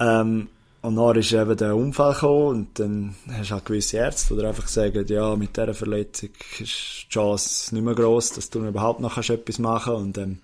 Ähm, 0.01 0.49
und 0.83 0.97
dann 0.97 1.17
ist 1.17 1.33
eben 1.33 1.57
der 1.57 1.75
Unfall 1.75 2.13
gekommen 2.13 2.49
und 2.49 2.79
dann 2.79 3.15
hast 3.33 3.51
du 3.51 3.55
halt 3.55 3.65
gewisse 3.65 3.97
Ärzte, 3.97 4.37
die 4.37 4.45
einfach 4.45 4.69
sagen, 4.69 5.07
ja, 5.09 5.35
mit 5.35 5.57
dieser 5.57 5.73
Verletzung 5.73 6.29
ist 6.61 7.07
die 7.07 7.09
Chance 7.09 7.75
nicht 7.75 7.85
mehr 7.85 7.95
gross, 7.95 8.33
dass 8.33 8.51
du 8.51 8.63
überhaupt 8.67 9.01
noch 9.01 9.17
etwas 9.17 9.59
machen 9.59 9.95
kannst. 9.95 10.05
Und, 10.05 10.19
ähm, 10.19 10.39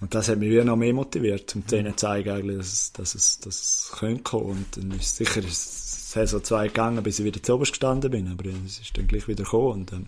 und 0.00 0.14
das 0.14 0.28
hat 0.28 0.38
mich 0.38 0.50
wieder 0.50 0.64
noch 0.64 0.76
mehr 0.76 0.94
motiviert, 0.94 1.56
um 1.56 1.66
denen 1.66 1.96
zu 1.96 2.06
zeigen, 2.06 2.30
eigentlich, 2.30 2.58
dass, 2.58 2.72
es, 2.72 2.92
dass, 2.92 3.14
es, 3.16 3.40
dass 3.40 3.54
es 3.56 3.92
könnte 3.98 4.22
kommen. 4.22 4.50
Und 4.50 4.76
dann 4.76 5.00
ist 5.00 5.16
sicher 5.16 5.40
ist 5.40 6.12
so 6.12 6.40
zwei 6.40 6.68
gegangen, 6.68 7.02
bis 7.02 7.18
ich 7.18 7.24
wieder 7.24 7.42
zu 7.42 7.54
oberst 7.54 7.72
gestanden 7.72 8.10
bin, 8.10 8.28
aber 8.28 8.44
es 8.64 8.78
ist 8.78 8.96
dann 8.96 9.08
gleich 9.08 9.26
wieder 9.26 9.42
gekommen. 9.44 9.72
Und, 9.72 9.92
ähm, 9.92 10.06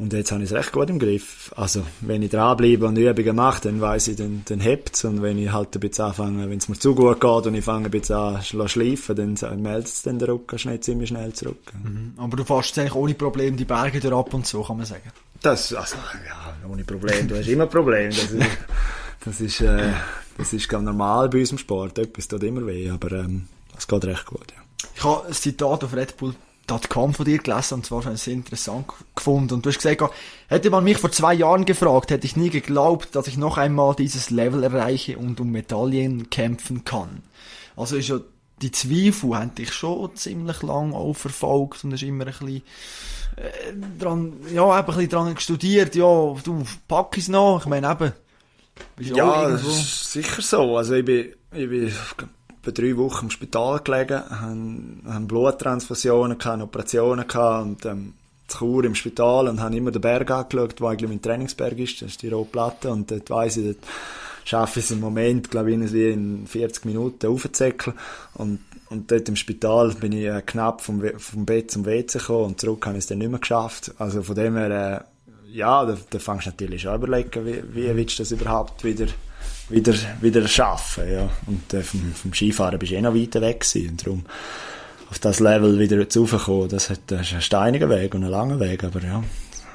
und 0.00 0.14
jetzt 0.14 0.32
habe 0.32 0.42
ich 0.42 0.50
es 0.50 0.56
recht 0.56 0.72
gut 0.72 0.88
im 0.88 0.98
Griff. 0.98 1.52
Also, 1.56 1.84
wenn 2.00 2.22
ich 2.22 2.30
dranbleibe 2.30 2.86
und 2.86 2.96
Übungen 2.96 3.36
mache, 3.36 3.60
dann 3.60 3.82
weiss 3.82 4.08
ich, 4.08 4.16
dann, 4.16 4.42
dann 4.46 4.58
hebt 4.58 4.96
es. 4.96 5.04
Und 5.04 5.20
wenn 5.20 5.36
ich 5.36 5.52
halt 5.52 5.76
ein 5.76 5.80
bisschen 5.80 6.06
anfange, 6.06 6.48
wenn 6.48 6.56
es 6.56 6.70
mir 6.70 6.78
zu 6.78 6.94
gut 6.94 7.20
geht 7.20 7.46
und 7.46 7.54
ich 7.54 7.62
fange 7.62 7.84
ein 7.84 7.90
bisschen 7.90 8.16
an 8.16 8.40
zu 8.40 8.66
schleifen, 8.66 9.14
dann 9.14 9.62
meldet 9.62 9.88
es 9.88 10.00
dann 10.00 10.18
den 10.18 10.30
Rücken 10.30 10.58
schnell, 10.58 10.80
ziemlich 10.80 11.10
schnell 11.10 11.34
zurück. 11.34 11.72
Mhm. 11.84 12.14
Aber 12.16 12.34
du 12.38 12.44
fährst 12.44 12.78
eigentlich 12.78 12.94
ohne 12.94 13.12
Probleme 13.12 13.58
die 13.58 13.66
Berge 13.66 14.00
durch 14.00 14.14
ab 14.14 14.32
und 14.32 14.46
so, 14.46 14.62
kann 14.62 14.78
man 14.78 14.86
sagen? 14.86 15.12
Das, 15.42 15.74
also, 15.74 15.96
ja, 16.26 16.56
ohne 16.66 16.84
Problem. 16.84 17.28
Du 17.28 17.36
hast 17.36 17.48
immer 17.48 17.66
Probleme. 17.66 18.08
Das 18.08 18.30
ist, 18.30 18.46
das 19.26 19.40
ist, 19.42 19.60
äh, 19.60 19.92
das 20.38 20.54
ist 20.54 20.66
ganz 20.66 20.84
normal 20.86 21.28
bei 21.28 21.40
unserem 21.40 21.58
Sport. 21.58 21.98
Etwas 21.98 22.26
tut 22.26 22.42
immer 22.42 22.66
weh, 22.66 22.88
aber 22.88 23.12
ähm, 23.12 23.48
es 23.76 23.86
geht 23.86 24.04
recht 24.06 24.24
gut, 24.24 24.46
ja. 24.50 24.62
Ich 24.96 25.04
habe 25.04 25.26
ein 25.26 25.32
Zitat 25.34 25.84
auf 25.84 25.94
Red 25.94 26.16
Bull 26.16 26.34
.com 26.70 27.14
von 27.14 27.24
dir 27.24 27.38
gelesen 27.38 27.74
und 27.74 27.86
zwar 27.86 28.04
habe 28.04 28.14
ich 28.14 28.22
sehr 28.22 28.34
interessant 28.34 28.86
gefunden 29.14 29.54
und 29.54 29.66
du 29.66 29.70
hast 29.70 29.78
gesagt, 29.78 30.02
hätte 30.48 30.70
man 30.70 30.84
mich 30.84 30.98
vor 30.98 31.10
zwei 31.10 31.34
Jahren 31.34 31.64
gefragt, 31.64 32.10
hätte 32.10 32.26
ich 32.26 32.36
nie 32.36 32.50
geglaubt, 32.50 33.14
dass 33.14 33.26
ich 33.26 33.36
noch 33.36 33.58
einmal 33.58 33.94
dieses 33.94 34.30
Level 34.30 34.62
erreiche 34.62 35.18
und 35.18 35.40
um 35.40 35.50
Medaillen 35.50 36.30
kämpfen 36.30 36.84
kann. 36.84 37.22
Also 37.76 37.96
ist 37.96 38.08
ja 38.08 38.20
die 38.62 38.70
Zweifel 38.70 39.36
haben 39.36 39.54
dich 39.54 39.72
schon 39.72 40.14
ziemlich 40.16 40.62
lang 40.62 40.92
auch 40.92 41.14
verfolgt 41.14 41.84
und 41.84 41.92
hast 41.92 42.02
immer 42.02 42.26
ein 42.26 42.32
bisschen 42.32 42.62
äh, 43.36 43.72
dran, 43.98 44.34
ja, 44.52 44.64
eben 44.64 44.72
ein 44.72 44.84
bisschen 44.84 45.08
dran 45.08 45.38
studiert, 45.38 45.94
ja, 45.94 46.34
du 46.44 46.64
pack 46.86 47.16
es 47.16 47.28
noch, 47.28 47.60
ich 47.60 47.66
meine 47.66 47.90
eben. 47.90 48.12
Ja, 48.98 49.56
sicher 49.56 50.42
so, 50.42 50.76
also 50.76 50.94
ich 50.94 51.04
bin, 51.04 51.34
ich 51.52 51.68
bin 51.68 51.92
etwa 52.62 52.70
drei 52.70 52.96
Wochen 52.96 53.26
im 53.26 53.30
Spital 53.30 53.80
gelegen, 53.80 54.22
haben, 54.28 55.02
haben 55.06 55.26
Bluttransfusionen 55.26 56.38
gehabt, 56.38 56.62
Operationen 56.62 57.26
gehabt 57.26 57.64
und 57.64 57.86
ähm, 57.86 58.14
Chur 58.48 58.84
im 58.84 58.94
Spital 58.94 59.48
und 59.48 59.60
haben 59.60 59.74
immer 59.74 59.90
den 59.90 60.02
Berg 60.02 60.30
angeschaut, 60.30 60.80
wo 60.80 60.88
eigentlich 60.88 61.08
mein 61.08 61.22
Trainingsberg 61.22 61.78
ist, 61.78 62.02
das 62.02 62.10
ist 62.10 62.22
die 62.22 62.28
Rohplatte 62.28 62.90
und 62.90 63.10
dort 63.10 63.30
weiss 63.30 63.56
ich, 63.56 63.64
dort 63.64 63.78
schaffe 64.44 64.80
ich 64.80 64.86
es 64.86 64.90
im 64.90 65.00
Moment, 65.00 65.50
glaube 65.50 65.72
ich, 65.72 65.92
wie 65.92 66.10
in 66.10 66.46
40 66.46 66.84
Minuten 66.84 67.26
aufzuzäckeln 67.26 67.96
und 68.34 68.60
und 68.90 69.12
dort 69.12 69.28
im 69.28 69.36
Spital 69.36 69.94
bin 69.94 70.10
ich 70.10 70.26
äh, 70.26 70.42
knapp 70.44 70.80
vom, 70.80 71.00
vom 71.16 71.46
Bett 71.46 71.70
zum 71.70 71.86
WC 71.86 72.18
gekommen 72.18 72.46
und 72.46 72.60
zurück 72.60 72.84
habe 72.86 72.98
ich 72.98 73.04
es 73.04 73.06
dann 73.06 73.18
nicht 73.18 73.30
mehr 73.30 73.38
geschafft. 73.38 73.92
Also 73.98 74.24
von 74.24 74.34
dem 74.34 74.56
her, 74.56 75.04
äh, 75.06 75.56
ja, 75.56 75.84
da, 75.84 75.96
da 76.10 76.18
fängst 76.18 76.46
du 76.46 76.50
natürlich 76.50 76.82
schon 76.82 76.96
überlegen, 76.96 77.46
wie, 77.46 77.62
wie 77.72 77.94
willst 77.94 78.18
du 78.18 78.22
das 78.22 78.32
überhaupt 78.32 78.82
wieder 78.82 79.06
wieder, 79.70 79.94
wieder 80.20 80.46
schaffen. 80.48 81.10
Ja. 81.10 81.30
Und 81.46 81.72
äh, 81.74 81.82
vom, 81.82 82.12
vom 82.14 82.32
Skifahren 82.32 82.78
bist 82.78 82.92
du 82.92 82.96
eh 82.96 83.00
noch 83.00 83.14
weiter 83.14 83.40
weg 83.40 83.60
gewesen. 83.60 83.90
Und 83.90 84.06
darum 84.06 84.24
auf 85.10 85.18
das 85.18 85.40
Level 85.40 85.78
wieder 85.78 86.08
zu 86.08 86.22
raufkommen, 86.22 86.68
das, 86.68 86.88
hat, 86.88 87.00
das 87.08 87.22
ist 87.22 87.34
ein 87.34 87.42
steiniger 87.42 87.90
Weg 87.90 88.14
und 88.14 88.24
ein 88.24 88.30
langer 88.30 88.60
Weg, 88.60 88.84
aber 88.84 89.02
ja, 89.02 89.24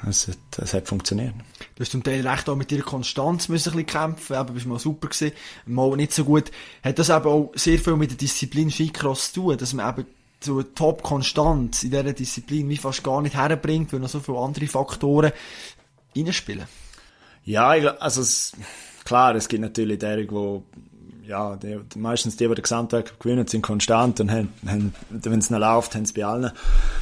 es 0.08 0.28
hat, 0.28 0.38
es 0.56 0.72
hat 0.72 0.88
funktioniert. 0.88 1.34
Du 1.74 1.82
hast 1.82 1.92
zum 1.92 2.02
Teil 2.02 2.26
recht 2.26 2.48
auch 2.48 2.56
mit 2.56 2.72
deiner 2.72 2.82
Konstanz 2.82 3.48
müssen 3.48 3.70
ein 3.70 3.84
bisschen 3.84 4.00
kämpfen, 4.00 4.36
aber 4.36 4.54
bist 4.54 4.66
mal 4.66 4.78
super 4.78 5.08
gewesen, 5.08 5.32
mal 5.66 5.94
nicht 5.96 6.12
so 6.12 6.24
gut. 6.24 6.50
Hat 6.82 6.98
das 6.98 7.10
eben 7.10 7.26
auch 7.26 7.52
sehr 7.54 7.78
viel 7.78 7.96
mit 7.96 8.10
der 8.10 8.16
Disziplin 8.16 8.70
Skicross 8.70 9.32
zu 9.32 9.42
tun, 9.42 9.58
dass 9.58 9.74
man 9.74 9.90
eben 9.90 10.06
so 10.40 10.54
eine 10.54 10.74
Top-Konstanz 10.74 11.82
in 11.82 11.90
dieser 11.90 12.12
Disziplin 12.12 12.68
wie 12.68 12.76
fast 12.76 13.04
gar 13.04 13.20
nicht 13.20 13.36
herbringt, 13.36 13.92
weil 13.92 14.00
noch 14.00 14.08
so 14.08 14.20
viele 14.20 14.38
andere 14.38 14.66
Faktoren 14.66 15.32
reinspielen? 16.16 16.66
Ja, 17.44 17.68
also 17.68 18.22
es, 18.22 18.52
Klar, 19.06 19.36
es 19.36 19.48
gibt 19.48 19.62
natürlich 19.62 19.98
derige, 19.98 20.34
wo 20.34 20.64
ja, 21.26 21.56
die, 21.56 21.78
meistens 21.96 22.36
die, 22.36 22.46
die 22.46 22.54
den 22.54 22.62
Gesamtweg 22.62 23.18
gewinnen, 23.18 23.46
sind 23.46 23.62
konstant 23.62 24.20
und 24.20 24.30
haben, 24.30 24.48
haben 24.66 24.94
wenn 25.10 25.38
es 25.38 25.50
noch 25.50 25.58
läuft, 25.58 25.94
haben 25.94 26.02
es 26.02 26.12
bei 26.12 26.24
allen, 26.24 26.52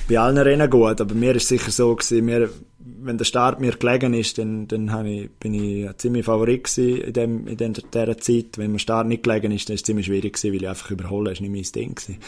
bei 0.08 0.18
allen 0.18 0.38
Rennen 0.38 0.70
gut. 0.70 1.00
Aber 1.00 1.14
mir 1.14 1.34
ist 1.34 1.48
sicher 1.48 1.70
so 1.70 1.94
gewesen, 1.94 2.24
mir, 2.24 2.50
wenn 2.78 3.18
der 3.18 3.24
Start 3.24 3.60
mir 3.60 3.72
gelegen 3.72 4.14
ist, 4.14 4.38
dann, 4.38 4.68
dann 4.68 5.06
ich, 5.06 5.30
bin 5.32 5.54
ich 5.54 5.94
ziemlich 5.96 6.24
Favorit 6.24 6.64
gewesen 6.64 7.00
in, 7.02 7.12
dem, 7.12 7.46
in 7.46 7.56
dieser 7.56 8.18
Zeit. 8.18 8.56
Wenn 8.56 8.72
mir 8.72 8.78
Start 8.78 9.06
nicht 9.06 9.22
gelegen 9.22 9.52
ist, 9.52 9.68
dann 9.68 9.74
ist 9.74 9.80
es 9.80 9.86
ziemlich 9.86 10.06
schwierig 10.06 10.34
gewesen, 10.34 10.54
weil 10.54 10.62
ich 10.62 10.68
einfach 10.68 10.90
überholen, 10.90 11.32
ist 11.32 11.40
nicht 11.40 11.52
mein 11.52 11.84
Ding 11.84 11.94
gewesen. 11.94 12.18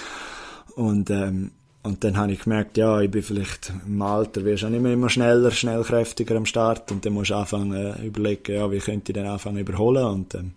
Und, 0.75 1.11
ähm, 1.11 1.53
und 1.87 2.03
dann 2.03 2.17
habe 2.17 2.33
ich 2.33 2.41
gemerkt, 2.41 2.77
ja, 2.77 3.01
ich 3.01 3.11
bin 3.11 3.23
vielleicht 3.23 3.73
im 3.87 4.03
Alter, 4.03 4.45
wirst 4.45 4.65
auch 4.65 4.69
nicht 4.69 4.83
mehr 4.83 4.93
immer 4.93 5.09
schneller, 5.09 5.53
schnellkräftiger 5.53 6.37
am 6.37 6.45
Start 6.45 6.91
und 6.91 7.07
dann 7.07 7.13
musst 7.13 7.31
du 7.31 7.37
anfangen 7.37 7.73
äh, 7.73 8.05
überlegen, 8.05 8.55
ja, 8.55 8.71
wie 8.71 8.81
könnte 8.81 9.13
ich 9.13 9.17
dann 9.17 9.27
anfangen 9.27 9.59
überholen 9.59 10.05
und, 10.05 10.35
ähm, 10.35 10.53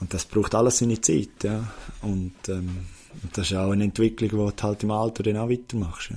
und 0.00 0.14
das 0.14 0.24
braucht 0.24 0.54
alles 0.54 0.78
seine 0.78 1.00
Zeit, 1.00 1.44
ja. 1.44 1.62
Und, 2.00 2.32
ähm, 2.48 2.86
und 3.22 3.36
das 3.36 3.50
ist 3.50 3.56
auch 3.56 3.70
eine 3.70 3.84
Entwicklung, 3.84 4.30
die 4.30 4.56
du 4.56 4.62
halt 4.62 4.82
im 4.82 4.90
Alter 4.90 5.22
dann 5.22 5.36
auch 5.36 5.50
weitermachst, 5.50 6.10
ja. 6.10 6.16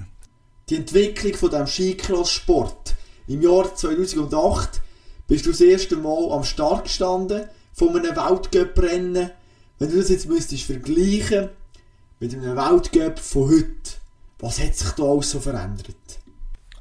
Die 0.69 0.77
Entwicklung 0.77 1.33
von 1.33 1.49
diesem 1.49 1.67
Skicross-Sport, 1.67 2.95
Im 3.27 3.41
Jahr 3.41 3.75
2008 3.75 4.81
bist 5.27 5.45
du 5.45 5.51
das 5.51 5.59
erste 5.59 5.97
Mal 5.97 6.31
am 6.31 6.45
Start 6.45 6.85
gestanden 6.85 7.47
von 7.73 7.89
einem 7.89 8.15
Weltcup-Rennen. 8.15 9.31
Wenn 9.79 9.89
du 9.89 9.97
das 9.97 10.09
jetzt 10.09 10.29
müsstest 10.29 10.63
vergleichen 10.63 11.49
mit 12.21 12.33
einem 12.33 12.55
Weltcup 12.55 13.19
von 13.19 13.49
heute, 13.49 14.02
was 14.43 14.61
hat 14.61 14.75
sich 14.75 14.91
da 14.91 15.03
alles 15.03 15.31
so 15.31 15.39
verändert? 15.39 15.95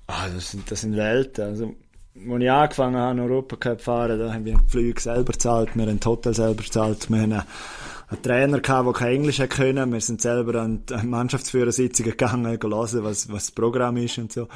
Ah, 0.09 0.29
das, 0.29 0.51
sind, 0.51 0.69
das 0.71 0.81
sind 0.81 0.97
Welten. 0.97 1.45
Also, 1.45 1.75
als 2.17 2.43
ich 2.43 2.51
angefangen 2.51 2.97
habe, 2.97 3.23
Europacup 3.23 3.79
zu 3.79 3.85
fahren, 3.85 4.19
da 4.19 4.35
haben 4.35 4.45
wir 4.45 4.59
die 4.59 4.69
Flüge 4.69 5.01
selber 5.01 5.33
gezahlt, 5.33 5.77
wir 5.77 5.87
haben 5.87 6.01
das 6.01 6.07
Hotel 6.07 6.35
selber 6.35 6.63
gezahlt, 6.63 7.09
wir 7.09 7.21
haben 7.21 7.33
einen 7.33 8.23
Trainer 8.23 8.61
gehabt, 8.61 8.87
der 8.87 8.93
kein 8.93 9.15
Englisch 9.15 9.41
können. 9.49 9.93
Wir 9.93 10.01
sind 10.01 10.21
selber 10.21 10.61
an 10.61 10.83
die 10.87 11.07
Mannschaftsführersitzungen 11.07 12.11
gegangen, 12.11 12.47
hören, 12.47 13.05
was, 13.05 13.29
was 13.29 13.29
das 13.29 13.51
Programm 13.53 13.97
ist 13.97 14.19
und 14.19 14.33
so. 14.33 14.49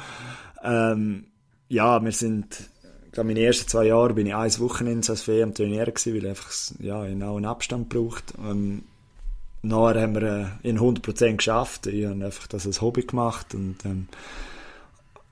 Ähm, 0.61 1.27
ja, 1.69 2.03
wir 2.03 2.11
sind, 2.11 2.69
ich 3.05 3.11
glaube, 3.13 3.27
meine 3.27 3.39
ersten 3.39 3.69
zwei 3.69 3.85
Jahre 3.85 4.13
bin 4.13 4.27
ich 4.27 4.35
ein 4.35 4.59
Wochenende 4.59 5.07
als 5.09 5.21
Fee 5.21 5.41
am 5.41 5.53
Trainieren 5.53 5.93
gewesen, 5.93 6.13
weil 6.13 6.23
ich 6.23 6.29
einfach, 6.29 6.51
ja, 6.79 7.05
genau 7.05 7.37
einen 7.37 7.45
Abstand 7.45 7.87
braucht. 7.87 8.33
Ähm, 8.37 8.83
nachher 9.67 10.01
haben 10.01 10.15
wir 10.15 10.23
äh, 10.63 10.69
in 10.69 10.79
100% 10.79 11.37
geschafft. 11.37 11.87
Ich 11.87 12.05
habe 12.05 12.23
einfach 12.25 12.47
das 12.47 12.65
als 12.65 12.81
Hobby 12.81 13.03
gemacht 13.03 13.53
und, 13.53 13.85
ähm, 13.85 14.07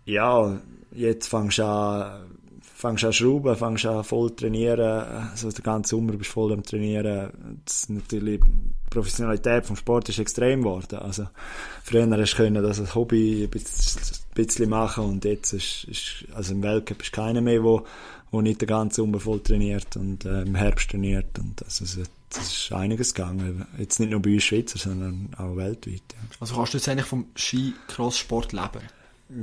ja, 0.05 0.59
jetzt 0.91 1.27
fangst 1.27 1.57
du 1.57 1.65
an, 1.65 2.27
fängst 2.61 3.05
an 3.05 3.13
schrauben, 3.13 3.55
fängst 3.55 3.85
an 3.85 4.03
voll 4.03 4.35
trainieren, 4.35 5.29
also 5.31 5.49
der 5.49 5.63
ganze 5.63 5.95
Sommer 5.95 6.13
bist 6.13 6.29
du 6.29 6.33
voll 6.33 6.53
am 6.53 6.63
trainieren. 6.63 7.31
Das 7.65 7.89
natürlich, 7.89 8.41
die 8.41 8.89
Professionalität 8.89 9.65
vom 9.65 9.75
Sport 9.75 10.09
ist 10.09 10.19
extrem 10.19 10.61
geworden. 10.61 10.99
Also, 10.99 11.27
früher 11.83 12.07
hast 12.09 12.33
du 12.33 12.37
können 12.37 12.63
das 12.63 12.79
als 12.79 12.93
Hobby 12.93 13.49
ein 13.51 13.61
bisschen 14.35 14.69
machen 14.69 15.05
und 15.05 15.25
jetzt 15.25 15.53
ist, 15.53 15.85
ist 15.85 16.25
also 16.33 16.53
im 16.53 16.61
Weltcup 16.61 17.01
ist 17.01 17.11
keiner 17.11 17.41
mehr, 17.41 17.63
wo, 17.63 17.85
wo 18.31 18.41
nicht 18.41 18.61
den 18.61 18.67
ganzen 18.67 18.95
Sommer 18.95 19.19
voll 19.19 19.39
trainiert 19.39 19.95
und 19.95 20.25
äh, 20.25 20.43
im 20.43 20.55
Herbst 20.55 20.91
trainiert 20.91 21.39
und 21.39 21.63
also, 21.63 22.03
das 22.35 22.53
ist 22.53 22.71
einiges 22.71 23.13
gegangen. 23.13 23.65
Jetzt 23.77 23.99
nicht 23.99 24.11
nur 24.11 24.21
bei 24.21 24.33
uns 24.33 24.43
Schweizer, 24.43 24.77
sondern 24.77 25.29
auch 25.37 25.55
weltweit. 25.55 26.03
Ja. 26.13 26.19
Also 26.39 26.55
kannst 26.55 26.73
du 26.73 26.77
jetzt 26.77 26.89
eigentlich 26.89 27.05
vom 27.05 27.27
Ski-Cross-Sport 27.35 28.53
leben? 28.53 28.81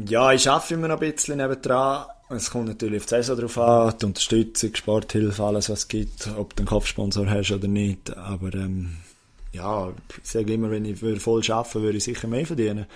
Ja, 0.08 0.32
ich 0.32 0.48
arbeite 0.48 0.74
immer 0.74 0.88
noch 0.88 1.00
ein 1.00 1.12
bisschen 1.12 1.38
nebendran. 1.38 2.06
Es 2.28 2.50
kommt 2.50 2.68
natürlich 2.68 3.00
auf 3.00 3.06
die 3.06 3.10
Saison 3.10 3.38
drauf 3.38 3.58
an, 3.58 3.94
die 4.00 4.06
Unterstützung, 4.06 4.74
Sporthilfe, 4.74 5.42
alles 5.42 5.68
was 5.68 5.80
es 5.80 5.88
gibt, 5.88 6.28
ob 6.36 6.56
du 6.56 6.62
einen 6.62 6.68
Kopfsponsor 6.68 7.28
hast 7.28 7.50
oder 7.50 7.68
nicht. 7.68 8.16
Aber 8.16 8.54
ähm, 8.54 8.96
ja, 9.52 9.92
ich 10.22 10.30
sage 10.30 10.54
immer, 10.54 10.70
wenn 10.70 10.84
ich 10.84 10.98
voll 10.98 11.42
arbeiten 11.50 11.74
würde, 11.74 11.84
würde 11.84 11.98
ich 11.98 12.04
sicher 12.04 12.28
mehr 12.28 12.46
verdienen. 12.46 12.86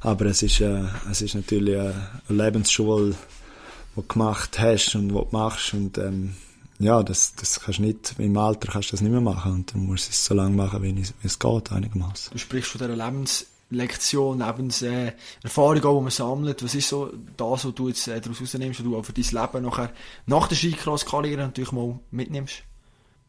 Aber 0.00 0.26
es 0.26 0.42
ist, 0.42 0.60
äh, 0.60 0.82
es 1.10 1.22
ist 1.22 1.34
natürlich 1.34 1.78
eine 1.78 1.94
Lebensschule, 2.28 3.12
die 3.12 4.00
du 4.00 4.02
gemacht 4.02 4.58
hast 4.58 4.94
und 4.96 5.08
die 5.08 5.14
du 5.14 5.26
machst. 5.30 5.72
Und 5.72 5.96
ähm, 5.96 6.34
ja, 6.78 7.02
das, 7.02 7.34
das 7.34 7.60
kannst 7.60 7.78
du 7.78 7.84
nicht, 7.84 8.14
im 8.18 8.36
Alter 8.36 8.72
kannst 8.72 8.90
du 8.90 8.92
das 8.92 9.00
nicht 9.00 9.12
mehr 9.12 9.20
machen. 9.20 9.52
Und 9.52 9.74
du 9.74 9.78
musst 9.78 10.10
es 10.10 10.24
so 10.24 10.34
lange 10.34 10.56
machen, 10.56 10.82
wie 10.82 11.04
es 11.22 11.38
geht, 11.38 11.72
einigermaßen. 11.72 12.32
Du 12.32 12.38
sprichst 12.38 12.70
von 12.70 12.80
dieser 12.80 12.96
Lebens 12.96 13.46
Lektion, 13.70 14.38
Lebens, 14.38 14.82
äh, 14.82 15.12
Erfahrung, 15.42 15.80
die 15.80 16.02
man 16.02 16.10
sammelt. 16.10 16.62
Was 16.62 16.74
ist 16.74 16.88
so 16.88 17.12
das, 17.36 17.64
was 17.64 17.74
du 17.74 17.88
jetzt 17.88 18.08
äh, 18.08 18.20
daraus 18.20 18.40
rausnimmst, 18.40 18.80
was 18.80 18.84
du 18.84 18.96
auch 18.96 19.04
für 19.04 19.12
dein 19.12 19.24
Leben 19.24 19.64
nachher 19.64 19.92
nach 20.26 20.48
der 20.48 20.56
Skicross-Karriere 20.56 21.42
natürlich 21.42 21.72
mal 21.72 21.98
mitnimmst? 22.10 22.62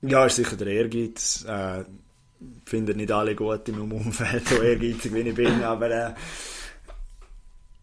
Ja, 0.01 0.25
ist 0.25 0.35
sicher 0.35 0.55
der 0.55 0.67
Ehrgeiz. 0.67 1.45
Äh, 1.47 1.85
finde 2.65 2.95
nicht 2.95 3.11
alle 3.11 3.35
gut 3.35 3.67
in 3.69 3.79
meinem 3.79 3.93
Umfeld, 3.93 4.47
so 4.47 4.61
ehrgeizig 4.61 5.13
wie 5.13 5.19
ich 5.21 5.35
bin, 5.35 5.63
aber 5.63 5.89
äh, 5.89 6.13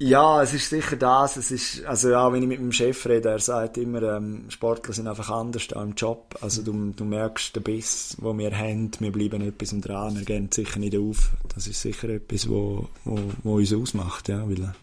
ja, 0.02 0.42
es 0.42 0.52
ist 0.52 0.68
sicher 0.68 0.96
das. 0.96 1.36
Es 1.36 1.50
ist, 1.50 1.84
also 1.84 2.14
auch 2.14 2.32
wenn 2.32 2.42
ich 2.42 2.48
mit 2.48 2.60
meinem 2.60 2.72
Chef 2.72 3.06
rede, 3.06 3.30
er 3.30 3.38
sagt 3.38 3.78
immer, 3.78 4.02
ähm, 4.02 4.46
Sportler 4.48 4.92
sind 4.92 5.06
einfach 5.06 5.30
anders 5.30 5.68
da 5.68 5.82
im 5.82 5.94
Job. 5.94 6.36
Also 6.40 6.62
du, 6.62 6.92
du 6.94 7.04
merkst 7.04 7.54
den 7.54 7.62
Biss, 7.62 8.16
den 8.20 8.38
wir 8.38 8.56
haben, 8.56 8.90
wir 8.98 9.12
bleiben 9.12 9.42
etwas 9.42 9.74
dran, 9.80 10.16
wir 10.16 10.24
gehen 10.24 10.50
sicher 10.50 10.80
nicht 10.80 10.96
auf. 10.96 11.30
Das 11.54 11.66
ist 11.66 11.80
sicher 11.80 12.08
etwas, 12.08 12.48
wo, 12.48 12.88
wo, 13.04 13.18
wo 13.44 13.56
uns 13.56 13.72
ausmacht, 13.72 14.28
ja, 14.28 14.48
weil, 14.48 14.74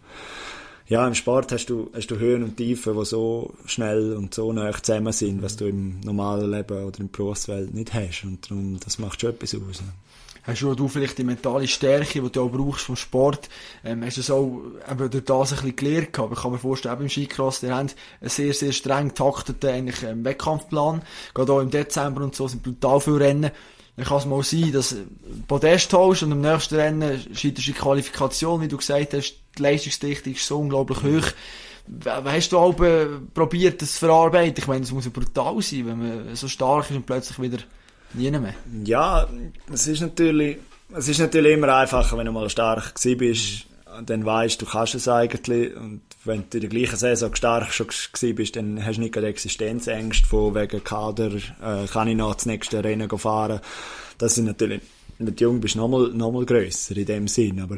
ja, 0.88 1.08
im 1.08 1.14
Sport 1.14 1.52
hast 1.52 1.68
du, 1.68 1.92
hast 1.94 2.08
du 2.08 2.18
Höhen 2.18 2.42
und 2.42 2.58
Tiefen, 2.58 2.98
die 2.98 3.06
so 3.06 3.54
schnell 3.66 4.14
und 4.14 4.34
so 4.34 4.52
nah 4.54 4.72
zusammen 4.72 5.14
sind, 5.14 5.44
was 5.44 5.58
du 5.58 5.68
im 5.68 6.00
normalen 6.00 6.50
Leben 6.50 6.84
oder 6.84 6.98
der 6.98 7.04
Berufswelt 7.04 7.74
nicht 7.74 7.94
hast. 7.94 8.24
Und 8.24 8.50
darum, 8.50 8.80
das 8.80 8.98
macht 8.98 9.22
schon 9.22 9.32
etwas 9.32 9.54
aus. 9.54 9.80
Ja 9.80 9.94
hast 10.43 10.62
du, 10.62 10.88
vielleicht 10.88 11.17
die 11.17 11.23
mentale 11.23 11.67
Stärke, 11.67 12.21
die 12.21 12.32
du 12.32 12.41
auch 12.41 12.49
brauchst 12.49 12.86
vom 12.86 12.95
Sport, 12.95 13.49
ähm, 13.84 14.04
hast 14.04 14.17
du 14.17 14.21
es 14.21 14.32
auch 14.32 14.62
eben 14.89 15.10
durch 15.10 15.25
das 15.25 15.52
ein 15.52 15.56
bisschen 15.58 15.75
gelernt 15.75 16.13
gehabt. 16.13 16.34
Ich 16.34 16.41
kann 16.41 16.52
mir 16.52 16.58
vorstellen, 16.58 16.95
eben 16.95 17.04
im 17.04 17.10
Skicross, 17.10 17.60
die 17.60 17.71
haben 17.71 17.89
einen 18.21 18.30
sehr, 18.30 18.54
sehr 18.54 18.71
streng 18.71 19.13
takteten 19.13 19.69
eigentlich, 19.69 20.04
ähm, 20.04 20.23
Wettkampfplan. 20.23 21.02
Gerade 21.34 21.54
auch 21.54 21.60
im 21.60 21.69
Dezember 21.69 22.21
und 22.21 22.36
so 22.36 22.47
sind 22.47 22.63
brutal 22.63 22.99
viele 22.99 23.19
Rennen. 23.19 23.52
Dann 23.95 24.06
kann 24.06 24.17
es 24.17 24.25
mal 24.25 24.43
sein, 24.43 24.71
dass 24.71 24.91
du 24.91 25.06
Podest 25.47 25.91
holst 25.91 26.23
und 26.23 26.32
im 26.32 26.41
nächsten 26.41 26.75
Rennen 26.75 27.19
scheiterst 27.34 27.43
du 27.43 27.49
die 27.49 27.73
Qualifikation, 27.73 28.62
wie 28.62 28.69
du 28.69 28.78
gesagt 28.78 29.13
hast, 29.13 29.36
die 29.58 29.62
Leistungsdichte 29.62 30.30
ist 30.30 30.47
so 30.47 30.60
unglaublich 30.60 31.04
hoch. 31.04 31.28
Hast 32.06 32.52
du 32.52 32.60
auch 32.60 32.73
probiert, 33.34 33.82
das 33.82 33.93
zu 33.93 33.99
verarbeiten? 33.99 34.56
Ich 34.58 34.67
meine, 34.67 34.84
es 34.84 34.91
muss 34.91 35.06
ja 35.06 35.12
brutal 35.12 35.62
sein, 35.62 35.88
wenn 35.88 35.97
man 35.97 36.36
so 36.36 36.47
stark 36.47 36.89
ist 36.89 36.95
und 36.95 37.08
plötzlich 37.08 37.41
wieder 37.41 37.58
Nie 38.13 38.32
mehr? 38.32 38.56
Ja, 38.86 39.28
es 39.72 39.88
ist 39.88 40.02
natürlich, 40.02 40.58
es 40.95 41.08
ist 41.08 41.19
natürlich 41.19 41.54
immer 41.54 41.76
einfacher, 41.76 42.17
wenn 42.17 42.26
du 42.26 42.32
mal 42.32 42.50
stark 42.50 42.93
bist, 43.17 43.65
dann 44.06 44.26
weißt 44.26 44.62
du, 44.62 44.65
du 44.65 44.72
kannst 44.72 44.95
es 44.95 45.08
eigentlich. 45.08 45.76
Und 45.76 46.02
wenn 46.24 46.43
du 46.50 46.58
in 46.58 46.62
der 46.62 46.69
gleichen 46.69 46.98
Saison 46.98 47.34
stark 47.36 47.72
schon 47.74 47.88
bist, 48.36 48.56
dann 48.56 48.84
hast 48.84 48.98
du 48.98 49.02
nicht 49.02 49.15
Existenzängste 49.15 50.28
von 50.28 50.56
wegen 50.56 50.84
Kader, 50.84 51.32
äh, 51.34 51.88
kann 51.91 52.08
ich 52.08 52.15
noch 52.15 52.36
das 52.36 52.45
nächste 52.45 52.84
Rennen 52.84 53.10
fahren. 53.10 53.60
Das 54.17 54.36
sind 54.36 54.45
natürlich, 54.45 54.82
wenn 55.17 55.28
du 55.28 55.43
jung 55.43 55.60
bist, 55.60 55.76
nochmal 55.76 56.10
noch 56.10 56.32
mal 56.32 56.45
grösser 56.45 56.98
in 56.98 57.06
dem 57.06 57.28
Sinn. 57.28 57.60
Aber 57.60 57.78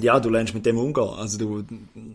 ja, 0.00 0.18
du 0.18 0.28
lernst 0.28 0.54
mit 0.54 0.66
dem 0.66 0.76
umgehen. 0.76 1.08
Also 1.16 1.38
du, 1.38 1.64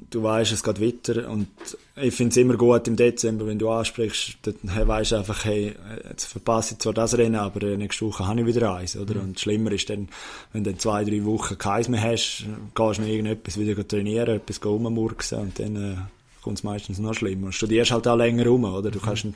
du 0.09 0.23
weißt, 0.23 0.51
es 0.51 0.63
geht 0.63 0.81
weiter 0.81 1.29
und 1.29 1.47
ich 1.95 2.13
finde 2.13 2.31
es 2.31 2.37
immer 2.37 2.55
gut 2.55 2.87
im 2.87 2.95
Dezember, 2.95 3.47
wenn 3.47 3.59
du 3.59 3.69
ansprichst, 3.69 4.37
dann 4.43 4.87
weisst 4.87 5.11
du 5.11 5.15
einfach, 5.15 5.45
hey, 5.45 5.75
jetzt 6.09 6.25
verpasse 6.25 6.73
ich 6.73 6.79
zwar 6.79 6.93
das 6.93 7.17
Rennen, 7.17 7.35
aber 7.35 7.65
nächste 7.77 8.05
Woche 8.05 8.27
habe 8.27 8.41
ich 8.41 8.45
wieder 8.47 8.75
eins, 8.75 8.97
oder? 8.97 9.15
Mhm. 9.15 9.21
Und 9.21 9.39
schlimmer 9.39 9.71
ist 9.71 9.89
dann, 9.89 10.09
wenn 10.51 10.63
du 10.63 10.71
dann 10.71 10.79
zwei, 10.79 11.05
drei 11.05 11.23
Wochen 11.23 11.57
keins 11.57 11.87
mehr 11.87 12.01
hast, 12.01 12.45
gehst 12.75 12.97
du 12.97 13.01
noch 13.01 13.09
irgendetwas 13.09 13.57
wieder 13.57 13.87
trainieren, 13.87 14.35
etwas 14.35 14.63
rummurksen 14.63 15.39
und 15.39 15.59
dann 15.59 15.75
äh, 15.75 15.95
kommt 16.41 16.57
es 16.57 16.63
meistens 16.63 16.99
noch 16.99 17.13
schlimmer. 17.13 17.47
Du 17.47 17.51
studierst 17.53 17.91
halt 17.91 18.07
auch 18.07 18.17
länger 18.17 18.45
rum, 18.45 18.65
oder? 18.65 18.91
Du 18.91 18.99
kannst, 18.99 19.23
du 19.23 19.31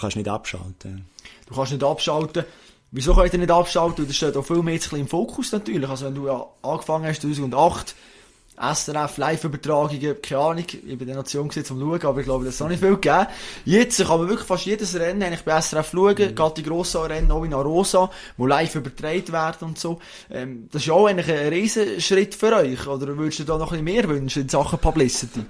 kannst 0.00 0.16
nicht 0.16 0.28
abschalten. 0.28 1.04
Du 1.46 1.54
kannst 1.54 1.72
nicht 1.72 1.84
abschalten. 1.84 2.44
Wieso 2.96 3.12
könnt 3.12 3.32
ihr 3.32 3.40
nicht 3.40 3.50
abschalten? 3.50 4.06
Das 4.06 4.14
steht 4.14 4.36
auch 4.36 4.46
viel 4.46 4.62
mehr 4.62 4.74
jetzt 4.74 4.92
im 4.92 5.08
Fokus 5.08 5.50
natürlich. 5.50 5.90
Also 5.90 6.06
wenn 6.06 6.14
du 6.14 6.28
ja 6.28 6.46
angefangen 6.62 7.06
hast 7.06 7.22
2008, 7.22 7.92
SRF, 8.56 9.16
Live-Übertragungen, 9.16 10.22
keine 10.22 10.40
Ahnung, 10.40 10.64
ich 10.68 10.96
bin 10.96 11.08
der 11.08 11.16
Nation 11.16 11.42
um 11.42 11.50
zu 11.50 11.64
schauen, 11.64 12.02
aber 12.04 12.20
ich 12.20 12.24
glaube, 12.24 12.44
das 12.44 12.60
hat 12.60 12.68
nicht 12.68 12.78
viel 12.78 12.94
gegeben. 12.94 13.26
Jetzt 13.64 13.98
kann 13.98 14.20
man 14.20 14.28
wirklich 14.28 14.46
fast 14.46 14.66
jedes 14.66 14.94
Rennen 14.94 15.24
eigentlich 15.24 15.42
bei 15.42 15.60
SRF 15.60 15.90
schauen, 15.90 16.14
mhm. 16.16 16.36
gerade 16.36 16.54
die 16.54 16.62
grossen 16.62 17.00
Rennen 17.00 17.32
auch 17.32 17.42
in 17.42 17.52
Arosa, 17.52 18.12
wo 18.36 18.46
live 18.46 18.76
übertragen 18.76 19.32
werden 19.32 19.68
und 19.68 19.78
so. 19.80 19.98
Ähm, 20.30 20.68
das 20.70 20.82
ist 20.82 20.86
ja 20.86 20.94
auch 20.94 21.08
eigentlich 21.08 21.36
ein 21.36 21.48
Riesenschritt 21.48 22.36
für 22.36 22.54
euch, 22.54 22.86
oder 22.86 23.18
würdest 23.18 23.40
du 23.40 23.44
da 23.44 23.58
noch 23.58 23.72
ein 23.72 23.84
bisschen 23.84 24.06
mehr 24.06 24.08
wünschen 24.08 24.42
in 24.42 24.48
Sachen 24.48 24.78
Publicity? 24.78 25.40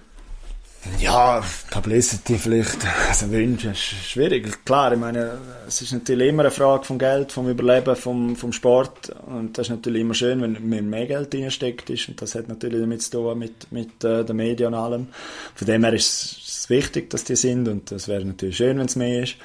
Ja, 0.98 1.42
Publicity 1.70 2.36
vielleicht, 2.36 2.78
also 3.08 3.30
Wünsche 3.30 3.70
ist 3.70 3.80
schwierig. 3.80 4.64
Klar, 4.64 4.92
ich 4.92 4.98
meine, 4.98 5.38
es 5.66 5.80
ist 5.80 5.92
natürlich 5.92 6.28
immer 6.28 6.42
eine 6.42 6.50
Frage 6.50 6.84
vom 6.84 6.98
Geld, 6.98 7.32
vom 7.32 7.48
Überleben, 7.48 7.96
vom, 7.96 8.36
vom 8.36 8.52
Sport 8.52 9.10
und 9.26 9.56
das 9.56 9.66
ist 9.66 9.70
natürlich 9.70 10.02
immer 10.02 10.14
schön, 10.14 10.42
wenn 10.42 10.90
mehr 10.90 11.06
Geld 11.06 11.32
drinsteckt 11.32 11.88
ist 11.90 12.08
und 12.08 12.20
das 12.20 12.34
hat 12.34 12.48
natürlich 12.48 12.80
damit 12.80 13.02
zu 13.02 13.12
tun 13.12 13.38
mit, 13.38 13.72
mit 13.72 14.04
äh, 14.04 14.24
den 14.24 14.36
Medien 14.36 14.68
und 14.68 14.74
allem. 14.74 15.08
Von 15.54 15.66
dem 15.66 15.84
her 15.84 15.94
ist 15.94 16.44
es 16.46 16.70
wichtig, 16.70 17.08
dass 17.10 17.24
die 17.24 17.36
sind 17.36 17.66
und 17.66 17.90
es 17.90 18.06
wäre 18.06 18.24
natürlich 18.24 18.56
schön, 18.56 18.78
wenn 18.78 18.86
es 18.86 18.96
mehr 18.96 19.22
ist. 19.22 19.36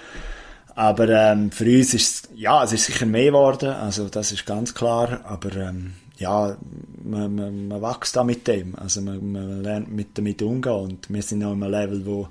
Aber 0.75 1.09
ähm, 1.09 1.51
für 1.51 1.65
uns 1.65 1.93
ist 1.93 2.25
es, 2.25 2.29
ja, 2.35 2.63
es 2.63 2.73
ist 2.73 2.85
sicher 2.85 3.05
mehr 3.05 3.25
geworden, 3.25 3.69
also 3.69 4.09
das 4.09 4.31
ist 4.31 4.45
ganz 4.45 4.73
klar, 4.73 5.21
aber 5.23 5.55
ähm, 5.55 5.93
ja, 6.19 6.57
man, 7.03 7.35
man, 7.35 7.67
man 7.67 7.81
wächst 7.81 8.15
da 8.15 8.23
mit 8.23 8.47
dem. 8.47 8.75
Also 8.75 9.01
man, 9.01 9.31
man 9.31 9.63
lernt 9.63 9.91
mit 9.91 10.17
damit 10.17 10.41
umgehen 10.41 10.73
und 10.73 11.09
wir 11.09 11.21
sind 11.21 11.39
noch 11.39 11.53
in 11.53 11.63
einem 11.63 11.71
Level, 11.71 12.05
wo 12.05 12.27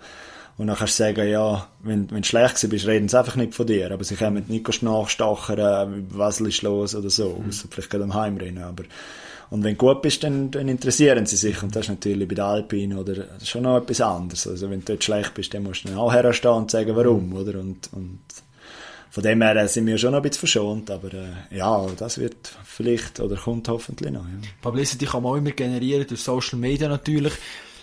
und 0.59 0.66
dann 0.66 0.77
kannst 0.77 0.98
du 0.98 1.05
sagen, 1.05 1.29
ja, 1.29 1.68
wenn, 1.85 2.11
wenn 2.11 2.22
du 2.22 2.29
schlecht 2.29 2.68
bist, 2.68 2.87
reden 2.88 3.09
sie 3.09 3.16
einfach 3.16 3.37
nicht 3.37 3.55
von 3.55 3.64
dir. 3.64 3.92
Aber 3.92 4.03
sie 4.03 4.16
kommen 4.16 4.44
nicht 4.48 4.83
nachstachern, 4.83 6.09
was 6.11 6.40
ist 6.40 6.62
los 6.62 6.96
oder 6.96 7.11
so. 7.11 7.38
Mhm. 7.40 7.48
Außer 7.48 7.68
vielleicht 7.70 7.90
gerade 7.90 8.03
am 8.03 8.14
Heimrennen. 8.14 8.64
Aber, 8.64 8.83
und 9.51 9.62
wenn 9.62 9.77
du 9.77 9.87
gut 9.87 10.03
bist, 10.03 10.24
dann, 10.24 10.51
dann 10.51 10.66
interessieren 10.66 11.27
sie 11.27 11.37
sich. 11.37 11.62
Und 11.62 11.77
das 11.77 11.85
ist 11.85 11.90
natürlich 11.90 12.27
bei 12.27 12.35
der 12.35 12.46
Alpine 12.46 12.98
oder 12.98 13.24
schon 13.44 13.62
noch 13.62 13.77
etwas 13.79 14.01
anderes. 14.01 14.48
Also 14.48 14.68
wenn 14.68 14.81
du 14.81 14.87
dort 14.87 15.05
schlecht 15.05 15.33
bist, 15.35 15.55
dann 15.55 15.62
musst 15.62 15.85
du 15.85 15.90
dann 15.90 15.98
auch 15.98 16.12
herstehen 16.12 16.51
und 16.51 16.72
sagen, 16.72 16.96
warum, 16.96 17.35
oder? 17.35 17.61
Und, 17.61 17.88
und 17.92 18.18
von 19.11 19.23
dem 19.23 19.42
her 19.42 19.68
sind 19.68 19.87
wir 19.87 19.99
schon 19.99 20.12
noch 20.12 20.18
ein 20.18 20.23
bisschen 20.23 20.40
verschont, 20.40 20.90
aber 20.90 21.12
äh, 21.14 21.57
ja, 21.57 21.87
das 21.97 22.18
wird 22.18 22.55
vielleicht 22.64 23.21
oder 23.21 23.37
kommt 23.37 23.68
hoffentlich 23.68 24.12
noch. 24.12 24.25
Ja. 24.25 24.49
Publicity 24.61 25.07
kann 25.07 25.23
man 25.23 25.33
auch 25.33 25.37
immer 25.37 25.53
generieren 25.53 26.07
durch 26.07 26.21
Social 26.21 26.59
Media 26.59 26.88
natürlich. 26.88 27.33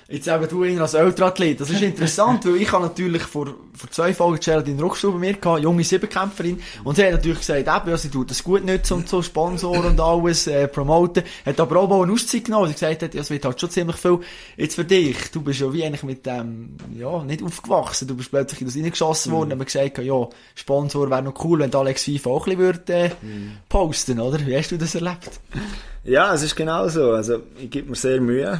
Jetzt 0.07 0.27
eben 0.27 0.47
du 0.47 0.63
ihn 0.63 0.79
als 0.79 0.93
Ultraathlet. 0.93 1.59
Das 1.59 1.71
ist 1.71 1.81
interessant, 1.81 2.45
weil 2.45 2.57
ich 2.57 2.71
habe 2.71 2.83
natürlich 2.83 3.23
vor, 3.23 3.47
vor 3.73 3.89
zwei 3.89 4.13
Folgen 4.13 4.39
Geraldine 4.39 4.79
Ruckstuhl 4.79 5.13
bei 5.13 5.17
mir 5.17 5.33
gehabt, 5.33 5.63
junge 5.63 5.83
Siebenkämpferin. 5.83 6.61
Und 6.83 6.95
sie 6.95 7.05
hat 7.05 7.13
natürlich 7.13 7.39
gesagt, 7.39 7.61
eben, 7.61 7.89
ja, 7.89 7.97
sie 7.97 8.09
tut 8.09 8.29
das 8.29 8.43
gut 8.43 8.63
nutzen 8.63 8.97
und 8.97 9.09
so, 9.09 9.23
Sponsor 9.23 9.83
und 9.83 9.99
alles, 9.99 10.45
äh, 10.45 10.67
promoten. 10.67 11.23
Hat 11.43 11.59
aber 11.59 11.77
auch 11.77 11.89
mal 11.89 12.03
eine 12.03 12.13
Auszeit 12.13 12.45
genommen, 12.45 12.65
weil 12.65 12.69
sie 12.69 12.85
gesagt 12.85 13.01
hat, 13.01 13.15
ja, 13.15 13.21
es 13.21 13.31
wird 13.31 13.45
halt 13.45 13.59
schon 13.59 13.71
ziemlich 13.71 13.95
viel. 13.95 14.19
Jetzt 14.57 14.75
für 14.75 14.85
dich, 14.85 15.31
du 15.31 15.41
bist 15.41 15.59
ja 15.59 15.73
wie 15.73 15.83
eigentlich 15.83 16.03
mit 16.03 16.23
dem, 16.27 16.77
ja, 16.95 17.23
nicht 17.23 17.41
aufgewachsen. 17.41 18.07
Du 18.07 18.15
bist 18.15 18.29
plötzlich 18.29 18.61
in 18.61 18.67
das 18.67 18.75
reingeschossen 18.75 19.31
worden, 19.31 19.49
mhm. 19.49 19.53
haben 19.53 19.65
gesagt, 19.65 19.97
ja, 19.97 20.27
Sponsor 20.53 21.09
wäre 21.09 21.23
noch 21.23 21.43
cool, 21.43 21.57
wenn 21.57 21.73
Alex 21.73 22.03
FIFA 22.03 22.29
auch 22.29 22.45
ein 22.45 22.57
bisschen 22.57 22.59
würde, 22.59 22.93
äh, 22.93 23.09
mhm. 23.23 23.57
posten, 23.67 24.19
oder? 24.19 24.45
Wie 24.45 24.55
hast 24.55 24.71
du 24.71 24.77
das 24.77 24.93
erlebt? 24.93 25.39
Ja, 26.05 26.33
es 26.35 26.43
ist 26.43 26.55
genau 26.55 26.87
so. 26.87 27.11
Also, 27.11 27.41
ich 27.59 27.69
gebe 27.69 27.89
mir 27.89 27.95
sehr 27.95 28.21
Mühe. 28.21 28.59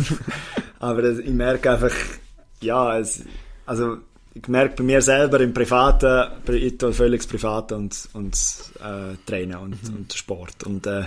Aber 0.78 1.04
ich 1.04 1.28
merke 1.30 1.72
einfach, 1.72 1.92
ja, 2.60 2.98
es, 2.98 3.24
also, 3.66 3.98
ich 4.32 4.46
merke 4.46 4.76
bei 4.76 4.84
mir 4.84 5.02
selber 5.02 5.40
im 5.40 5.52
Privaten, 5.52 6.30
ich 6.52 6.78
tue 6.78 6.92
völlig 6.92 7.22
das 7.22 7.26
Private 7.26 7.76
und, 7.76 8.08
und 8.12 8.36
äh, 8.78 9.16
Trainen 9.26 9.56
und, 9.56 9.90
mhm. 9.90 9.96
und 9.96 10.12
Sport. 10.12 10.62
Und, 10.64 10.86
äh, 10.86 11.04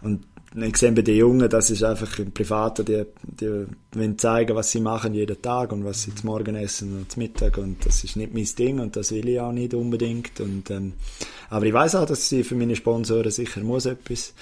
und 0.00 0.24
ich 0.56 0.76
sehe 0.76 0.92
bei 0.92 1.02
den 1.02 1.16
Jungen, 1.16 1.50
das 1.50 1.68
ist 1.68 1.82
einfach 1.82 2.18
im 2.20 2.32
Privaten, 2.32 2.86
die, 2.86 3.04
die 3.22 3.66
wollen 3.92 4.18
zeigen, 4.18 4.56
was 4.56 4.70
sie 4.70 4.80
machen 4.80 5.12
jeden 5.12 5.42
Tag 5.42 5.72
und 5.72 5.84
was 5.84 6.04
sie 6.04 6.14
zum 6.14 6.30
Morgen 6.30 6.54
essen 6.54 6.96
und 6.96 7.12
zum 7.12 7.24
Mittag 7.24 7.58
und 7.58 7.84
das 7.84 8.04
ist 8.04 8.16
nicht 8.16 8.32
mein 8.32 8.48
Ding 8.56 8.78
und 8.78 8.94
das 8.94 9.10
will 9.10 9.28
ich 9.28 9.40
auch 9.40 9.52
nicht 9.52 9.74
unbedingt. 9.74 10.40
Und, 10.40 10.70
ähm, 10.70 10.92
aber 11.50 11.66
ich 11.66 11.72
weiß 11.72 11.96
auch, 11.96 12.06
dass 12.06 12.28
sie 12.28 12.44
für 12.44 12.54
meine 12.54 12.76
Sponsoren 12.76 13.32
sicher 13.32 13.60
muss 13.60 13.84
etwas 13.84 14.32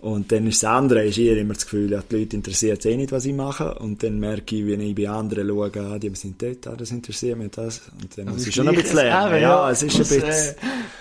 und 0.00 0.30
dann 0.30 0.46
ist 0.46 0.62
das 0.62 0.70
andere, 0.70 1.04
ist 1.04 1.18
eher 1.18 1.36
immer 1.36 1.54
das 1.54 1.64
Gefühl, 1.64 1.90
ja, 1.90 2.02
die 2.08 2.16
Leute 2.18 2.36
interessiert 2.36 2.86
eh 2.86 2.96
nicht, 2.96 3.10
was 3.10 3.24
ich 3.24 3.34
mache. 3.34 3.74
Und 3.74 4.00
dann 4.04 4.20
merke 4.20 4.54
ich, 4.54 4.64
wenn 4.64 4.80
ich 4.80 4.94
bei 4.94 5.08
anderen 5.08 5.48
schaue, 5.48 5.72
ah, 5.80 5.98
die 5.98 6.14
sind 6.14 6.40
dort, 6.40 6.68
ah, 6.68 6.76
das 6.76 6.92
interessiert 6.92 7.36
mich 7.36 7.50
das. 7.50 7.82
Und 8.00 8.16
dann 8.16 8.26
muss 8.26 8.46
ich 8.46 8.54
schon 8.54 8.68
ein 8.68 8.76
bisschen 8.76 8.96
lernen. 8.96 9.34
Eben, 9.34 9.42
ja, 9.42 9.70
es 9.70 9.82
ist 9.82 9.94
ein 9.94 9.98
bisschen... 9.98 10.54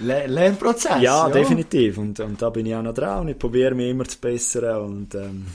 Äh, 0.09 0.25
Lernprozess. 0.27 1.01
Ja, 1.01 1.27
ja, 1.27 1.29
definitiv. 1.29 1.99
Und, 1.99 2.19
und 2.19 2.41
da 2.41 2.49
bin 2.49 2.65
ich 2.65 2.73
auch 2.73 2.81
noch 2.81 2.93
dran 2.93 3.21
und 3.21 3.27
ich 3.27 3.37
probiere 3.37 3.75
mich 3.75 3.91
immer 3.91 4.05
zu 4.05 4.17
bessern. 4.17 4.81
Und, 4.81 5.13
ähm, 5.13 5.45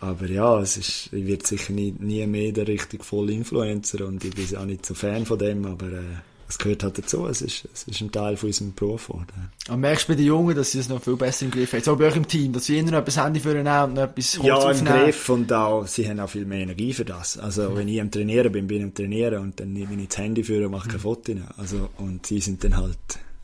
aber 0.00 0.26
ja, 0.26 0.60
es 0.60 0.76
ist, 0.76 1.12
ich 1.12 1.24
werde 1.24 1.46
sicher 1.46 1.72
nie, 1.72 1.94
nie 1.98 2.26
mehr 2.26 2.50
der 2.50 2.66
richtig 2.66 3.04
voll 3.04 3.30
Influencer 3.30 4.04
und 4.06 4.24
ich 4.24 4.34
bin 4.34 4.56
auch 4.56 4.64
nicht 4.64 4.84
so 4.84 4.94
Fan 4.94 5.24
von 5.24 5.38
dem, 5.38 5.64
aber... 5.66 5.86
Äh, 5.86 6.35
es 6.48 6.58
gehört 6.58 6.84
halt 6.84 6.98
dazu, 6.98 7.26
es 7.26 7.42
ist, 7.42 7.68
es 7.72 7.84
ist 7.84 8.00
ein 8.00 8.12
Teil 8.12 8.36
von 8.36 8.48
unserem 8.48 8.74
Beruf. 8.74 9.10
Oder? 9.10 9.26
Und 9.68 9.80
merkst 9.80 10.08
du 10.08 10.12
bei 10.12 10.16
den 10.16 10.26
Jungen, 10.26 10.54
dass 10.54 10.72
sie 10.72 10.78
es 10.78 10.88
noch 10.88 11.02
viel 11.02 11.16
besser 11.16 11.46
im 11.46 11.50
Griff 11.50 11.72
haben? 11.72 11.82
So 11.82 11.96
bei 11.96 12.06
euch 12.06 12.16
im 12.16 12.28
Team, 12.28 12.52
dass 12.52 12.66
sie 12.66 12.78
immer 12.78 12.92
noch 12.92 12.98
etwas 12.98 13.22
Handy 13.22 13.40
für 13.40 13.58
und 13.58 13.64
noch 13.64 14.02
etwas 14.02 14.38
Holz 14.38 14.46
Ja, 14.46 14.54
aufnehmen. 14.54 14.96
im 14.96 15.02
Griff 15.04 15.28
und 15.28 15.52
auch, 15.52 15.86
sie 15.86 16.08
haben 16.08 16.20
auch 16.20 16.30
viel 16.30 16.44
mehr 16.44 16.60
Energie 16.60 16.92
für 16.92 17.04
das. 17.04 17.38
Also 17.38 17.70
mhm. 17.70 17.76
wenn 17.76 17.88
ich 17.88 18.00
am 18.00 18.10
Trainieren 18.10 18.52
bin, 18.52 18.66
bin 18.66 18.78
ich 18.78 18.84
am 18.84 18.94
Trainieren 18.94 19.42
und 19.42 19.58
dann 19.60 19.72
nehme 19.72 20.00
ich 20.00 20.08
das 20.08 20.18
Handy 20.18 20.44
für 20.44 20.64
und 20.64 20.70
mache 20.70 20.86
mhm. 20.86 20.92
keine 20.92 21.00
Fotos. 21.00 21.36
Also, 21.56 21.88
und 21.98 22.26
sie 22.26 22.40
sind 22.40 22.62
dann 22.62 22.76
halt 22.76 22.98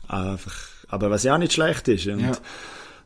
einfach, 0.07 0.55
aber 0.87 1.09
was 1.09 1.23
ja 1.23 1.33
auch 1.33 1.39
nicht 1.39 1.53
schlecht 1.53 1.87
ist. 1.87 2.07
Und, 2.07 2.21
ja. 2.21 2.31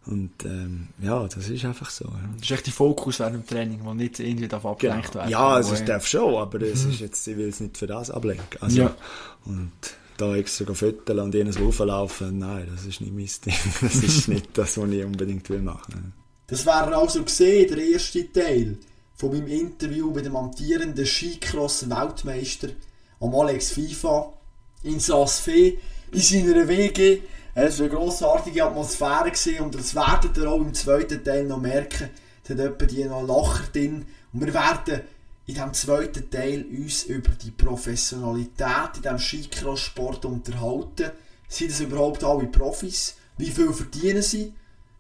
Und 0.08 0.32
ähm, 0.46 0.88
ja, 1.02 1.28
das 1.28 1.50
ist 1.50 1.66
einfach 1.66 1.90
so. 1.90 2.06
Ja. 2.06 2.30
Das 2.36 2.44
ist 2.44 2.52
echt 2.52 2.66
der 2.68 2.74
Fokus 2.74 3.20
während 3.20 3.36
dem 3.36 3.48
Training, 3.48 3.84
der 3.84 3.94
nicht 3.94 4.20
irgendwie 4.20 4.48
darf 4.48 4.66
abgelenkt 4.66 5.12
genau. 5.12 5.20
werden 5.20 5.32
Ja, 5.32 5.48
also 5.50 5.74
es 5.74 5.84
darf 5.84 6.08
schon, 6.08 6.36
aber 6.36 6.62
es 6.62 6.86
mhm. 6.86 6.92
ist 6.92 7.00
jetzt, 7.02 7.28
ich 7.28 7.38
will 7.38 7.50
es 7.50 7.60
nicht 7.60 7.78
für 7.78 7.88
das 7.88 8.10
ablenken. 8.10 8.62
Also, 8.62 8.84
ja. 8.84 8.96
Und 9.46 9.72
da 10.18 10.36
extra 10.36 10.74
füttern 10.74 11.20
und 11.20 11.34
jenes 11.34 11.60
rauflaufen, 11.60 12.40
nein, 12.40 12.68
das 12.74 12.86
ist 12.86 13.02
nicht 13.02 13.14
mein 13.14 13.30
Ding. 13.46 13.62
Das 13.82 13.96
ist 13.96 14.28
nicht 14.28 14.58
das, 14.58 14.78
was 14.78 14.90
ich 14.90 15.04
unbedingt 15.04 15.50
will 15.50 15.62
machen. 15.62 16.14
Das 16.48 16.66
wäre 16.66 16.96
also 16.96 17.24
gesehen, 17.24 17.68
der 17.70 17.86
erste 17.86 18.32
Teil 18.32 18.78
von 19.16 19.32
meinem 19.32 19.48
Interview 19.48 20.12
mit 20.12 20.26
dem 20.26 20.36
amtierenden 20.36 21.06
Skicross-Weltmeister 21.06 22.70
am 23.20 23.36
Alex 23.36 23.72
FIFA 23.72 24.34
in 24.84 25.00
Saas-Fee 25.00 25.78
in 26.12 26.20
seiner 26.20 26.68
WG 26.68 27.20
es 27.66 27.80
war 27.80 27.88
eine 27.88 27.96
grossartige 27.96 28.66
Atmosphäre 28.66 29.32
gewesen, 29.32 29.62
und 29.62 29.74
das 29.74 29.96
werdet 29.96 30.38
ihr 30.38 30.48
auch 30.48 30.62
im 30.62 30.76
zweiten 30.76 31.24
Teil 31.24 31.46
noch 31.46 31.60
merken. 31.60 32.12
Es 32.44 32.52
hat 32.52 32.60
etwa 32.60 32.86
die 32.86 33.04
noch 33.04 33.26
Lacher 33.26 33.64
drin. 33.74 34.06
Und 34.32 34.46
wir 34.46 34.54
werden 34.54 35.02
in 35.48 35.56
diesem 35.56 35.74
zweiten 35.74 36.30
Teil 36.30 36.66
uns 36.66 37.06
über 37.06 37.32
die 37.32 37.50
Professionalität 37.50 38.98
in 38.98 39.02
diesem 39.02 39.18
Skicross-Sport 39.18 40.26
unterhalten. 40.26 41.12
Sind 41.48 41.72
das 41.72 41.80
überhaupt 41.80 42.24
alle 42.24 42.46
Profis? 42.46 43.16
Wie 43.38 43.50
viel 43.50 43.74
verdienen 43.74 44.22
sie? 44.22 44.54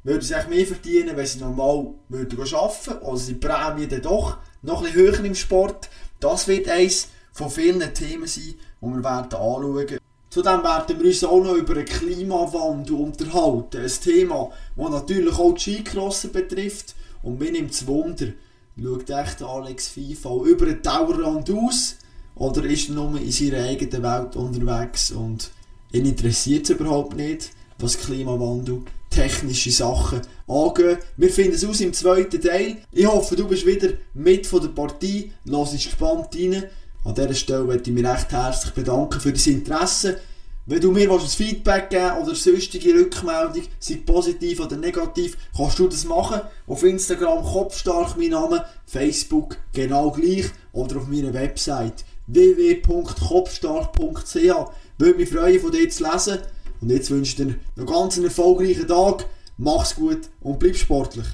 Würden 0.03 0.23
sie 0.23 0.33
mehr 0.49 0.65
verdienen, 0.65 1.15
wenn 1.15 1.27
sie 1.27 1.39
normal 1.39 1.93
arbeiten 2.09 2.37
würden? 2.37 3.03
Also 3.03 3.27
die 3.27 3.35
Prämie 3.35 3.85
dann 3.85 4.01
doch 4.01 4.37
noch 4.63 4.81
bisschen 4.81 4.95
höher 4.95 5.23
im 5.23 5.35
Sport? 5.35 5.89
Das 6.19 6.47
wird 6.47 6.67
eines 6.69 7.09
von 7.33 7.51
vielen 7.51 7.93
Themen 7.93 8.25
sein, 8.25 8.55
die 8.81 8.85
wir 8.87 9.03
werden 9.03 9.25
anschauen 9.25 9.99
Zudem 10.37 10.61
werden 10.61 10.99
wir 10.99 11.07
uns 11.07 11.23
auch 11.23 11.43
noch 11.43 11.55
über 11.55 11.73
den 11.73 11.85
Klimawandel 11.85 12.93
unterhalten. 12.93 13.81
Ein 13.81 13.91
Thema, 14.03 14.51
das 14.75 14.89
natürlich 14.91 15.33
auch 15.33 15.53
die 15.53 15.61
Skicrosser 15.61 16.27
betrifft. 16.27 16.93
Und 17.23 17.39
mir 17.39 17.51
nimmt 17.51 17.71
es 17.71 17.87
Wunder, 17.87 18.27
schaut 18.79 19.09
echt 19.09 19.41
Alex 19.41 19.87
FIFA 19.87 20.43
über 20.43 20.67
den 20.67 20.83
Dauerrand 20.83 21.49
aus 21.49 21.95
oder 22.35 22.63
ist 22.65 22.89
er 22.89 22.93
nur 22.93 23.19
in 23.19 23.31
seiner 23.31 23.63
eigenen 23.63 24.03
Welt 24.03 24.35
unterwegs 24.35 25.09
und 25.09 25.49
ihn 25.91 26.05
interessiert 26.05 26.69
es 26.69 26.75
überhaupt 26.75 27.15
nicht, 27.15 27.49
was 27.79 27.97
Klimawandel, 27.97 28.83
technische 29.09 29.71
Sachen 29.71 30.21
angeht. 30.47 30.99
Wir 31.17 31.31
finden 31.31 31.55
es 31.55 31.65
aus 31.65 31.81
im 31.81 31.93
zweiten 31.93 32.39
Teil. 32.39 32.77
Ich 32.91 33.07
hoffe, 33.07 33.35
du 33.35 33.47
bist 33.47 33.65
wieder 33.65 33.89
mit 34.13 34.45
von 34.45 34.61
der 34.61 34.69
Partie, 34.69 35.31
lass 35.45 35.71
gespannt 35.71 36.35
rein. 36.35 36.65
An 37.07 37.15
dieser 37.15 37.33
Stelle 37.35 37.63
möchte 37.63 37.89
ich 37.89 37.95
mich 37.95 38.05
recht 38.05 38.33
herzlich 38.33 38.73
bedanken 38.73 39.21
für 39.21 39.31
dein 39.31 39.53
Interesse. 39.53 40.19
Wenn 40.65 40.81
du 40.81 40.91
mir 40.91 41.09
ein 41.09 41.19
Feedback 41.21 41.89
geben 41.89 42.17
oder 42.21 42.35
sonstige 42.35 42.93
Rückmeldung, 42.95 43.63
sei 43.79 44.01
positiv 44.05 44.59
oder 44.59 44.75
negativ, 44.75 45.37
kannst 45.55 45.79
du 45.79 45.87
das 45.87 46.03
machen. 46.03 46.41
Auf 46.67 46.83
Instagram 46.83 47.45
Kopfstark 47.45 48.17
mein 48.17 48.31
Name, 48.31 48.65
Facebook 48.85 49.55
genau 49.71 50.11
gleich 50.11 50.47
oder 50.73 50.97
auf 50.97 51.07
meiner 51.07 51.33
Website 51.33 52.03
www.kopfstark.ch. 52.27 54.35
Würde 54.97 55.17
mich 55.17 55.29
freuen, 55.29 55.61
von 55.61 55.71
dir 55.71 55.89
zu 55.89 56.03
lesen. 56.03 56.39
Und 56.81 56.89
jetzt 56.89 57.09
wünsche 57.09 57.29
ich 57.29 57.37
dir 57.37 57.55
noch 57.77 57.85
ganz 57.85 58.17
einen 58.17 58.25
erfolgreichen 58.25 58.85
Tag. 58.85 59.25
Mach's 59.57 59.95
gut 59.95 60.23
und 60.41 60.59
bleib 60.59 60.75
sportlich. 60.75 61.27